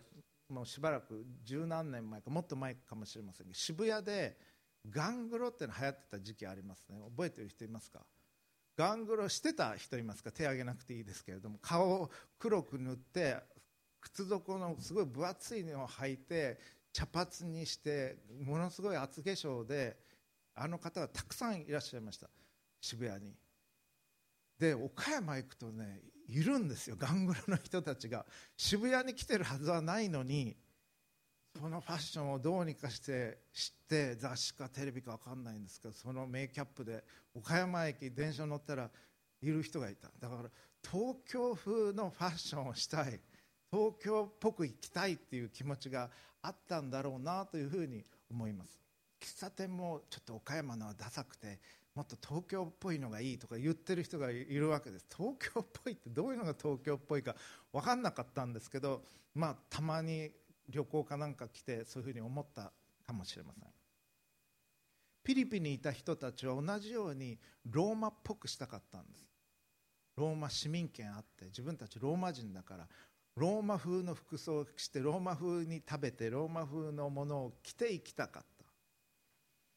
[0.50, 4.38] もうしばらく十何年前かもっと前かもしれませんが渋谷で
[4.90, 6.98] ガングロっての流行ってた時期ありますね。
[7.10, 8.00] 覚えてる人いますか？
[8.80, 10.32] ガングロしてた人いますか？
[10.32, 11.58] 手挙げなくていいですけれども。
[11.62, 12.10] 顔を
[12.40, 13.36] 黒く塗って
[14.00, 16.58] 靴底のすごい分厚いのを履いて
[16.94, 19.98] 茶髪にしてものすごい厚化粧で
[20.56, 22.30] あの方がたくさんいらっしゃいました。
[22.80, 23.34] 渋谷に。
[24.58, 26.00] で岡山行くとね
[26.30, 26.96] いるんですよ。
[26.98, 28.26] ガングロの人たちが。
[28.56, 30.56] 渋谷に来てるはずはないのに
[31.58, 38.90] そのファッションをどうにかして知って雑誌かテレビか分かんないんですけどそのメイキャップで岡山駅電車乗ったら
[39.42, 40.10] いる人がいた。
[40.20, 40.50] だから
[40.84, 43.20] 東京風のファッションをしたい。
[43.72, 46.10] 東京っぽく行きたいっていう気持ちが
[46.42, 48.80] あったんだろうなというふうに思います。
[49.22, 51.60] 喫茶店もちょっと岡山のはダサくて
[51.94, 55.06] もっと東京っぽいのがいいとか言ってる人がいるわけです。
[55.16, 57.36] 東京っぽいってどういうのが東京っぽいか
[57.72, 59.04] 分かんなかったんですけど
[59.36, 60.32] まあたまに
[60.70, 62.72] 旅行かなんか来てそういうふうに思った
[63.06, 63.64] かもしれません。
[65.24, 69.28] ピリピにいた人たちは同じようにローマっぽくしたかったんです。
[70.16, 72.88] ローマ市民権あって自分たちローマ人だから
[73.36, 78.66] ローマ風の服装をしてローマ風に食べてローマ風のものを着ていきたかった。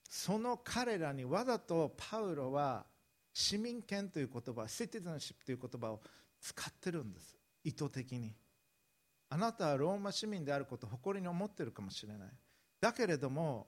[0.09, 2.85] その彼らにわざとパウロは
[3.33, 6.01] 市民権という言葉シティズンシップという言葉を
[6.41, 7.37] 使ってるんです。
[7.65, 8.35] 意図的に。
[9.33, 12.29] あなたはローマ市民であることを誇りに思ってるかもしれない。
[12.79, 13.67] だけれども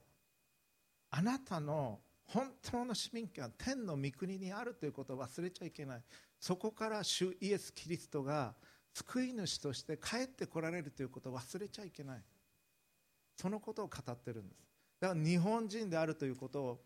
[1.09, 6.03] あなたの本当の市民権は天の御国にあるということを忘れちゃいけない。
[6.39, 8.53] そこから主イエス・キリストが
[8.93, 12.23] 救い主として帰ってこられるということを忘れちゃいけない。
[13.35, 14.59] そのことを語ってるんです。
[15.01, 16.81] だから日本人であるということを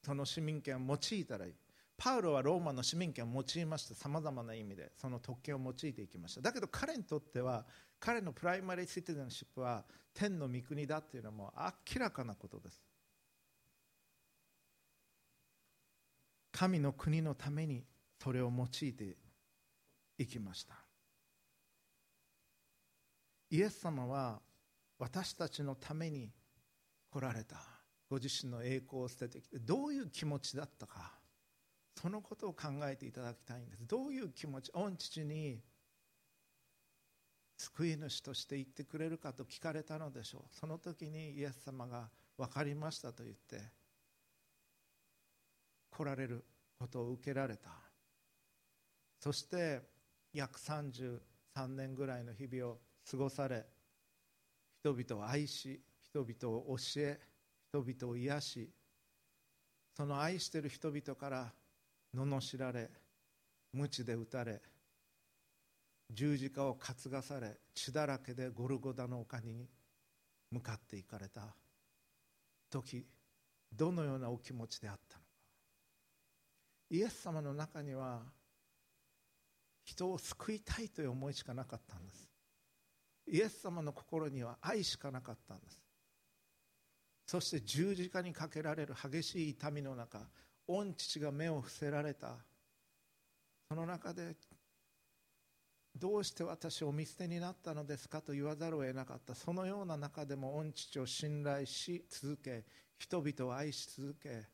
[0.00, 1.54] その市民権を用いたらいい。
[2.02, 3.94] パウロはローマの市民権を用いました。
[3.94, 6.40] さまざまな意味でその特権を用いていきました。
[6.40, 7.64] だけど彼にとっては
[8.00, 11.60] 彼の primary citizenship は天の御国だというのはもう
[11.94, 12.82] 明らかなことです。
[16.50, 17.84] 神の国のために
[18.20, 19.16] それを用いて
[20.18, 20.74] いきました。
[23.48, 24.40] イエス様は
[24.98, 26.32] 私たちのために
[27.12, 27.58] 来られた。
[28.10, 31.21] ご自身の栄光を捨ててきてどういう気持ちだったか。
[31.94, 33.86] そのことを考えていただきたいんです。
[33.86, 35.60] どういう気持ち御父に
[37.56, 40.42] 救い主として言ってくれるかと聞かれたのでしょう。
[40.50, 43.60] その時にイエス様が分かりましたと言って
[45.90, 46.44] 来られる
[46.78, 47.70] ことを受けられた。
[49.20, 49.80] そして
[50.32, 51.20] 約33
[51.68, 52.78] 年ぐらいの日々を
[53.08, 53.64] 過ごされ
[54.80, 57.20] 人々を愛し人々を教え
[57.68, 58.70] 人々を癒し
[59.96, 61.52] その愛してる人々から
[62.14, 62.90] 罵られ
[63.72, 64.60] 鞭で打たれ
[66.10, 69.66] 十字架を担がされ血だらけでゴルゴダの丘に
[70.50, 71.56] 向かっていかれた。
[72.70, 73.06] 時
[73.72, 75.28] どのようなお気持ちであったのか。
[76.90, 78.20] イエス様の中には
[79.84, 82.28] 人を救いたいという思いしかなかったんです。
[83.26, 85.80] イエス様の心には愛しかなかったんです。
[87.26, 90.20] そして十字架にかけられる激しい痛みの中
[90.66, 92.36] 御父が目を伏せられた。
[93.68, 94.36] その中で
[95.94, 99.34] どうして私を見捨てになったのですかと言わざるを得なかった。
[99.34, 102.64] そのような中でも御父を信頼し続け
[102.98, 104.44] 人々を愛し続け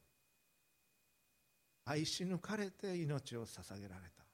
[1.85, 4.25] 愛し抜かれて命を捧げられた。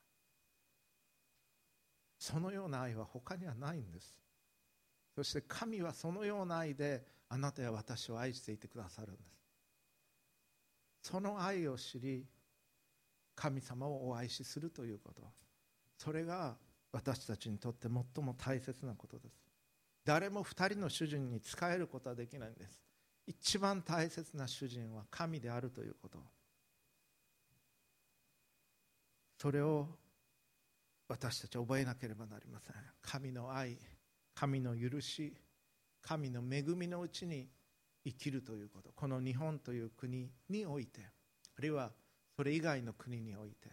[2.18, 4.16] そのような愛は他にはないんです。
[5.14, 9.33] そして神はそのような愛であなたや私を愛していてくださるんです。
[11.04, 12.24] その愛を知り
[13.36, 15.22] 神様をお愛しするということ。
[15.98, 16.56] それが
[16.92, 19.34] 私たちにとって最も大切なことです。
[20.02, 22.80] 誰も2人の主人に仕えることはできないんです。
[23.26, 26.18] 一番大切な主人は神であるということ。
[29.38, 29.88] それを
[31.06, 32.76] 私たち覚えなければなりません。
[33.02, 33.76] 神の愛
[34.34, 35.36] 神の許し
[36.00, 37.46] 神の恵みのうちに
[38.04, 41.00] 生きるということこの日本という国において
[41.58, 41.90] あるいは
[42.36, 43.70] それ以外の国において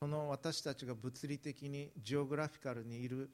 [0.00, 3.30] その私たちが物理的にジオグラフィカルにいる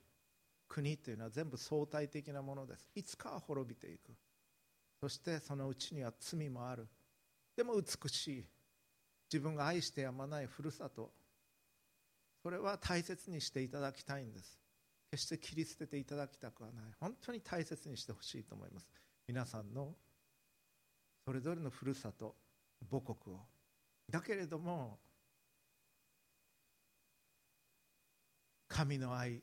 [0.68, 2.90] 国というのは全部相対的なものです。
[2.94, 4.12] いつかは滅びていく。
[5.00, 6.86] そしてそのうちには罪もある。
[7.56, 8.44] でも美しい。
[9.32, 11.10] 自分が愛してやまないふるさと。
[12.42, 14.58] それは大切にしていただきたいんです。
[15.10, 16.84] 決して切り捨てていただきたくはない。
[17.00, 18.86] 本当に大切にしてほしいと思います。
[19.28, 19.94] 皆さんの
[21.22, 22.34] それぞれのふるさと
[22.90, 23.40] 母国を。
[24.10, 24.98] だけれども
[28.66, 29.42] 神の愛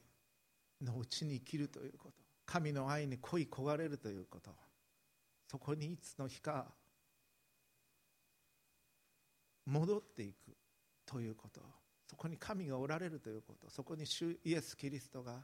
[0.81, 2.23] のうちに生きるということ。
[2.47, 4.49] 神の愛に恋焦がれるということ。
[5.47, 6.65] そこにいつの日か
[9.67, 10.57] 戻っていく
[11.05, 11.61] ということ。
[12.09, 13.69] そこに神がおられるということ。
[13.69, 15.43] そこに主イエス・キリストが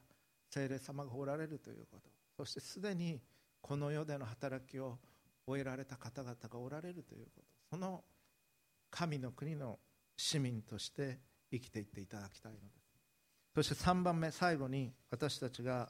[0.49, 2.09] 聖霊様がおられるということ。
[2.37, 3.21] そしてすでに
[3.61, 4.97] この世での働きを
[5.45, 8.03] 終えられた方々がおられるということその
[8.89, 9.79] 神の国の
[10.17, 11.19] 市民として
[11.51, 12.81] 生きていっていただきたいのです。
[13.55, 15.89] そして3番目最後に私たちが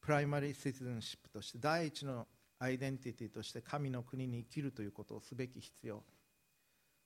[0.00, 2.26] プライマリー・シティズンシップとして第一の
[2.58, 6.02] アイデンティティとして神の国に生きるということをすべき必要。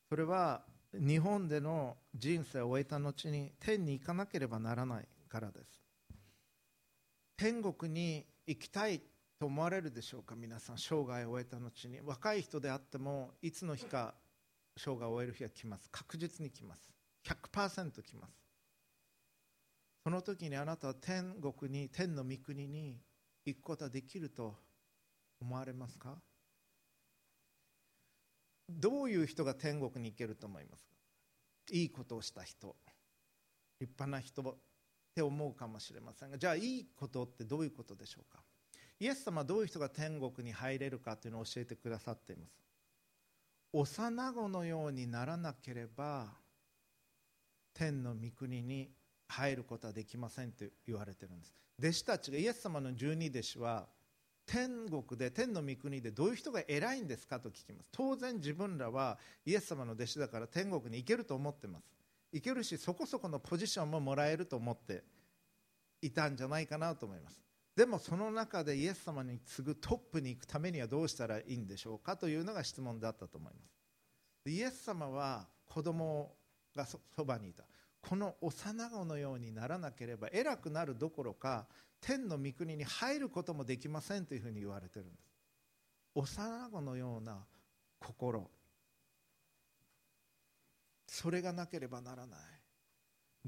[0.08, 0.62] それは
[0.92, 5.83] 日本での人生を終えた後に天に行かなければならないからです。
[7.44, 9.02] 天国に行きたい
[9.38, 14.14] と思われるでしょうか皆さん生涯を終えた後に若い人であってもいつの日か
[14.78, 15.90] 生涯を終える日は来ます。
[15.92, 16.90] 確実に来ます。
[17.26, 18.32] 100%来ます。
[20.04, 22.96] その時にあなたは天国に天の御国に
[23.44, 24.54] 行くことはできると
[25.38, 26.16] 思われますか？
[28.70, 30.94] どういう人が天国に行けると思いますか？
[31.72, 32.74] いいことをした人
[33.82, 34.56] 立派な人
[35.14, 38.40] って思うかもしれませんがじゃあいいことってどういうことでしょうか？
[38.98, 42.50] イエス様はどういう人が天国に入れるかというのを教えてくださっています。
[43.72, 46.26] 幼子のようにならなければ
[47.72, 48.90] 天の御国に
[49.28, 51.54] 入ることはできませんと言われてるんです。
[51.78, 53.86] 弟子たちがイエス様の十二弟子は
[54.46, 57.88] 天国で天の御国でどういう人が偉いんですかと聞きます。
[57.92, 61.84] 当然自分らはイエス様の弟子だから天国に行けると思ってます。
[62.34, 65.04] 行けるしそこそこのポジションももらえると思って
[66.02, 67.40] いたんじゃないかなと思います。
[67.76, 73.60] でもその中でイエス様に次ぐトップに行くためにはどうしたらいいんでしょうかというのが質問だったと思いま
[74.44, 74.50] す。
[74.50, 76.34] イエス様は子供
[76.74, 77.64] がそばにいた。
[78.00, 81.66] この幼子のようにならなければ偉くなるどころか
[82.00, 85.30] 天の御国に入ることもできませんというふうに言われてるんです。
[86.16, 87.46] 幼子のような
[88.00, 88.50] 心。
[91.14, 92.40] それがなければならない。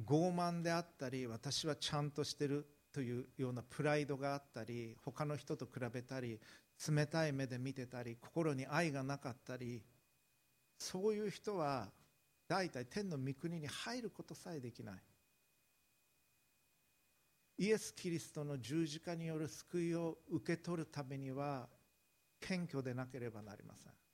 [0.06, 6.38] 傲慢であったり私はちゃんとしてるというようなプライドがあったり他の人と比べたり
[6.86, 9.82] 冷たい目で見てたり心に愛がなかったり
[10.78, 11.88] そういう人は
[12.46, 14.94] 大体天の御国に入ることさえできない。
[17.58, 21.66] イエス・キリストの十字架による救いを受け取るためには
[22.38, 24.05] 謙虚でなければなりません。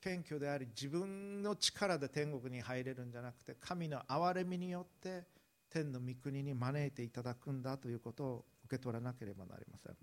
[0.00, 5.24] 謙虚であり自分の力で天国に入れるんじゃなくて神の憐れみによって
[5.70, 9.96] 天の御国に招いていただくんだということを受け取らなければなりません。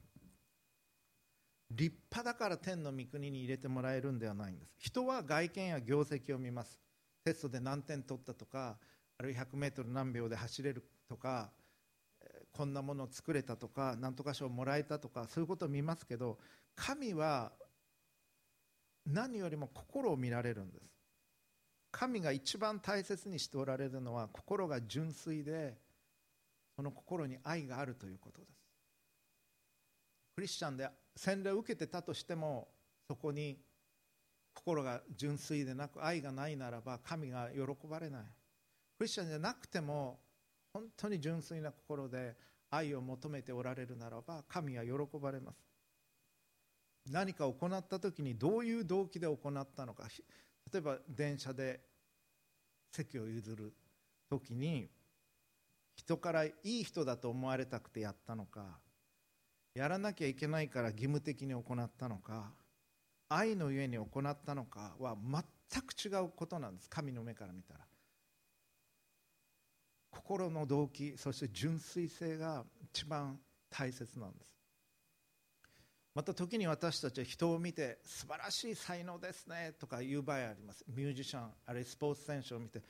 [1.72, 4.76] 立派だから天の御国に入れてもらえるんではないんです。
[4.78, 6.80] 人は外見や業績を見ます。
[7.24, 8.78] テストで何点取ったとか
[9.18, 11.50] あるいは 100m 何秒で走れるとか
[12.52, 16.38] こんなものを作れたとか何とか賞もらえたとかそういうことを見ますけど
[16.76, 17.52] 神は
[19.06, 20.84] 何よりも心を見られるんです。
[21.92, 25.78] 神が一番大切にしておられるのは心が純粋で
[26.76, 28.52] その心に愛があるということです。
[30.36, 32.68] クリスチャンで洗礼を受けてたとしても
[33.08, 33.58] そこに
[34.54, 38.24] 心が純粋でなく愛がないならば神が喜ばれない。
[38.98, 40.20] クリスチャンじゃなくても
[40.74, 42.36] 本当に純粋な心で
[42.70, 45.75] 愛を求めておられるならば神は喜ばれます。
[47.12, 50.08] 何か行った時にどういう動機で行ったのか。
[50.72, 51.80] 例えば電車で
[52.92, 53.74] 席を譲る
[54.30, 54.90] 時に
[55.96, 58.80] 人からいい人だと思われたくてやったのか。
[59.76, 62.54] やらなきゃいけないから義務的に行ったのか。
[63.28, 65.16] 愛のゆえに行ったのかは
[65.70, 66.90] 全く違うことなんです。
[66.90, 67.80] 神の目から見たら。
[70.12, 73.38] 心の動機そして純粋性が一番
[73.70, 74.55] 大切なんです。
[76.16, 80.86] また時に私たちは人を見て素晴らしい才能ですねとか言う場合あります。
[80.88, 82.82] ミュージシャンあるいはスポーツ選手を見て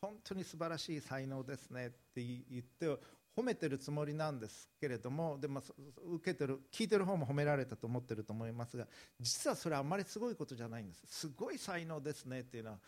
[0.00, 2.86] 本当に素晴らしい才能ですねって言って
[3.36, 5.62] 褒めてるつもりなんですけれどもでも
[6.14, 8.86] 受けてる聞いてる方も褒められたと思ってると思いますが
[9.20, 11.02] 実はそれはあんまりすごいことじゃないんです。
[11.06, 12.78] すごい才能ですねっていうのは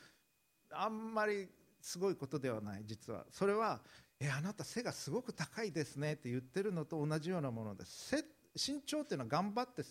[0.72, 1.49] あんまり
[1.82, 3.26] すごいことではない実は。
[3.30, 3.82] それは
[4.18, 8.24] えあなた背がすごく高いですねって言ってるのと同じようなものです。
[8.55, 9.82] 身長っていうのは頑張って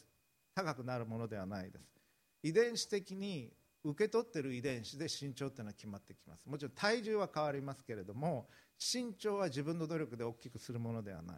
[0.53, 1.85] 高くなるものではないです。
[2.43, 3.51] 遺伝子的に
[3.83, 6.47] 受け取ってる遺伝子で身長っていうのは決まってきます。
[6.47, 8.47] もちろん体重は変わりますけれども
[8.79, 11.37] 身長は自分の努力で大きくするものではない。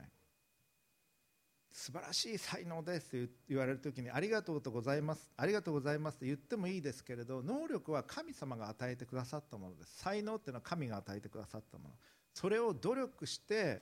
[1.74, 9.97] 素晴らしい才能ですと言われる時にありがとうございますありがとうございますと言ってもいいですけれど能力は神様が与えてくださったものです。
[9.97, 11.95] 才能っていうのは神が与えてくださったもの。
[12.34, 13.82] それを努力して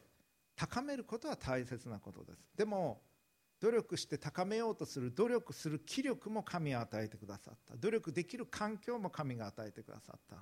[0.56, 2.39] 高めることは大切なことです。
[2.56, 3.02] でも
[3.62, 7.78] 努力して高めようとする努力する気力も神は与えてくださった。
[7.78, 10.38] 努力できる環境も神が与えてくださった。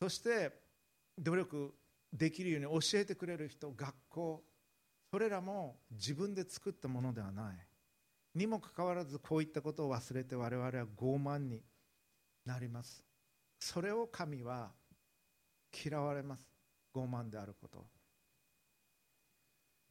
[0.00, 0.52] そして
[1.16, 1.74] 努力
[2.12, 4.42] できるように教えてくれる人学校
[5.12, 7.66] それらも自分で作ったものではない。
[8.34, 11.62] にもかかわらずこういったことを忘れて我々は傲慢に
[12.44, 13.04] なります。
[13.60, 14.72] それを神は
[15.84, 16.48] 嫌われます。
[16.94, 17.86] 傲慢であること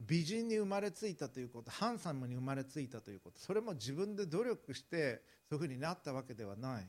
[0.06, 6.88] 美人に生まれついたということハンサムに生まれついたということそれも自分で努力してそういうふうになったわけではない。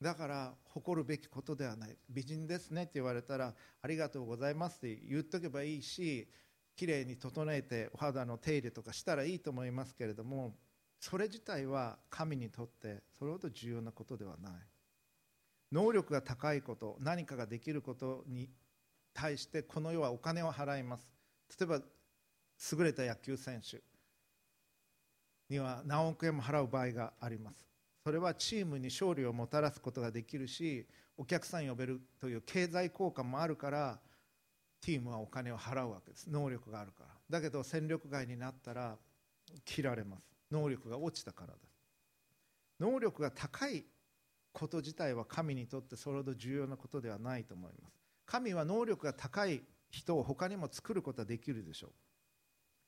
[0.00, 1.96] だから誇るべきことではない。
[2.10, 6.28] 美人ですねって言われたらありがとうございますって言っとけばいいし
[6.76, 10.54] きれいに整えてお肌の手入れとかしたらいいと思いますけれども
[10.98, 14.52] それ自体は神にとってそれほど重要なことではない。
[15.72, 18.48] 能力が高いこと何かができることに
[19.12, 21.08] 対してこの世はお金を払います。
[21.58, 21.80] 例えば
[22.72, 23.82] 優れた野球選手
[25.48, 27.66] には何億円も払う場合があります。
[28.02, 30.86] それはチームに勝利をもたらすことができるし
[31.16, 33.98] お客さん呼べるという経済効果もあるから
[34.80, 36.28] チームはお金を払うわけです。
[36.28, 37.10] 能力があるから。
[37.30, 38.96] だけど戦力外になったら
[39.64, 40.22] 切られます。
[40.50, 41.74] 能力が落ちたからです。
[42.80, 43.84] 能力が高い
[44.52, 47.94] こと自体は神にとってそれほど重要なことではないと思います。
[48.26, 51.90] 神は能力が高い人を他にも作ることはできるでしょう。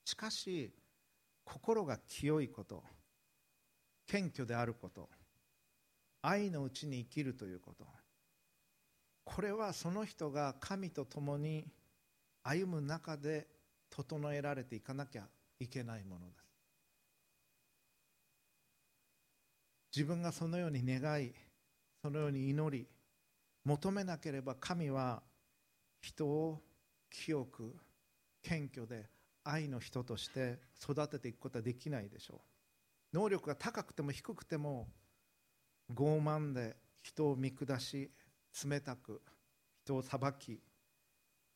[0.07, 0.73] しかし
[1.45, 2.85] 心が清いこと
[4.07, 5.11] 謙虚であること
[6.23, 7.85] 愛のうちに生きるということ
[9.25, 11.67] これはその人が神と共に
[12.45, 13.49] 歩む中で
[13.91, 15.25] 整えられていかなきゃ
[15.59, 16.47] いけないものです。
[19.97, 21.33] 自分がそのように願い
[22.01, 22.87] そのように祈り
[23.65, 25.21] 求めなければ神は
[26.01, 26.63] 人を
[27.11, 27.75] 清く
[28.43, 29.16] 謙虚で
[29.49, 32.37] 愛の人として育てていくことはできないでしょ
[33.13, 33.17] う。
[33.17, 34.89] 能力が高くても低くても
[35.95, 38.11] 傲慢で人を見下し
[38.65, 39.23] 冷たく
[39.85, 40.61] 人を裁き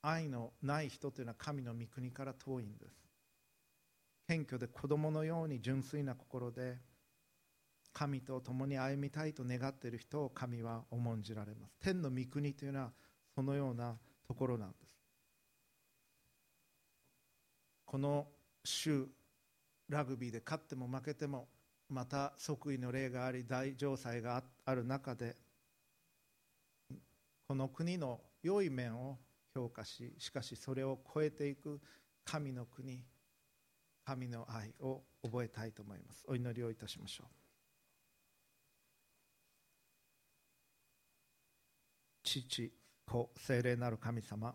[0.03, 2.95] 愛のない人というのは神の御国から遠いんです。
[4.29, 6.79] 謙虚で子供のように純粋な心で
[7.93, 11.75] 神と共に歩みたいと願っている人を神は重んじられます。
[11.81, 12.93] 天の御国というのは
[13.35, 14.90] そのようなところなんです。
[17.91, 18.29] この
[18.63, 19.05] 週
[19.89, 21.49] ラグビーで勝っても負けても
[21.89, 25.35] また即位の例があり大城祭がある中で
[27.49, 29.19] この国の良い面を
[29.53, 31.81] 評価ししかしそれを超えていく
[32.25, 33.03] 神の国
[34.05, 36.25] 神の愛を覚えたいと思います。
[36.29, 37.27] お祈りをいたしましょう。
[42.23, 42.73] 父
[43.05, 44.55] 子聖霊なる神様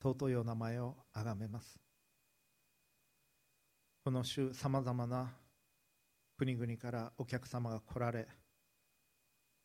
[0.00, 1.85] 尊いお名前をあがめます。
[4.06, 5.32] この週さまざまな
[6.38, 8.28] 国々からお客様が来られ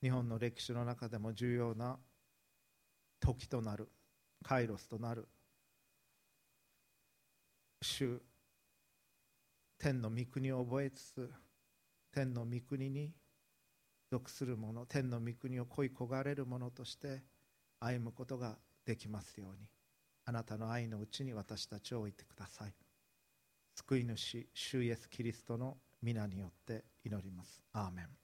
[0.02, 2.00] 日本の歴史の中でも重要な
[3.20, 3.88] 時となる
[4.44, 5.28] カイロスとなる
[7.84, 8.20] 主
[9.78, 11.32] 天の御国を覚えつつ
[12.12, 13.12] 天の御国に
[14.10, 17.22] 属する者天の御国を恋焦がれる者として
[17.80, 19.68] 歩むことができますように
[20.26, 22.74] あなたの愛のうちに私たちを置いてください。
[23.82, 27.64] 救い主主イエスキリストの皆によって祈ります。
[27.74, 28.21] アーメン。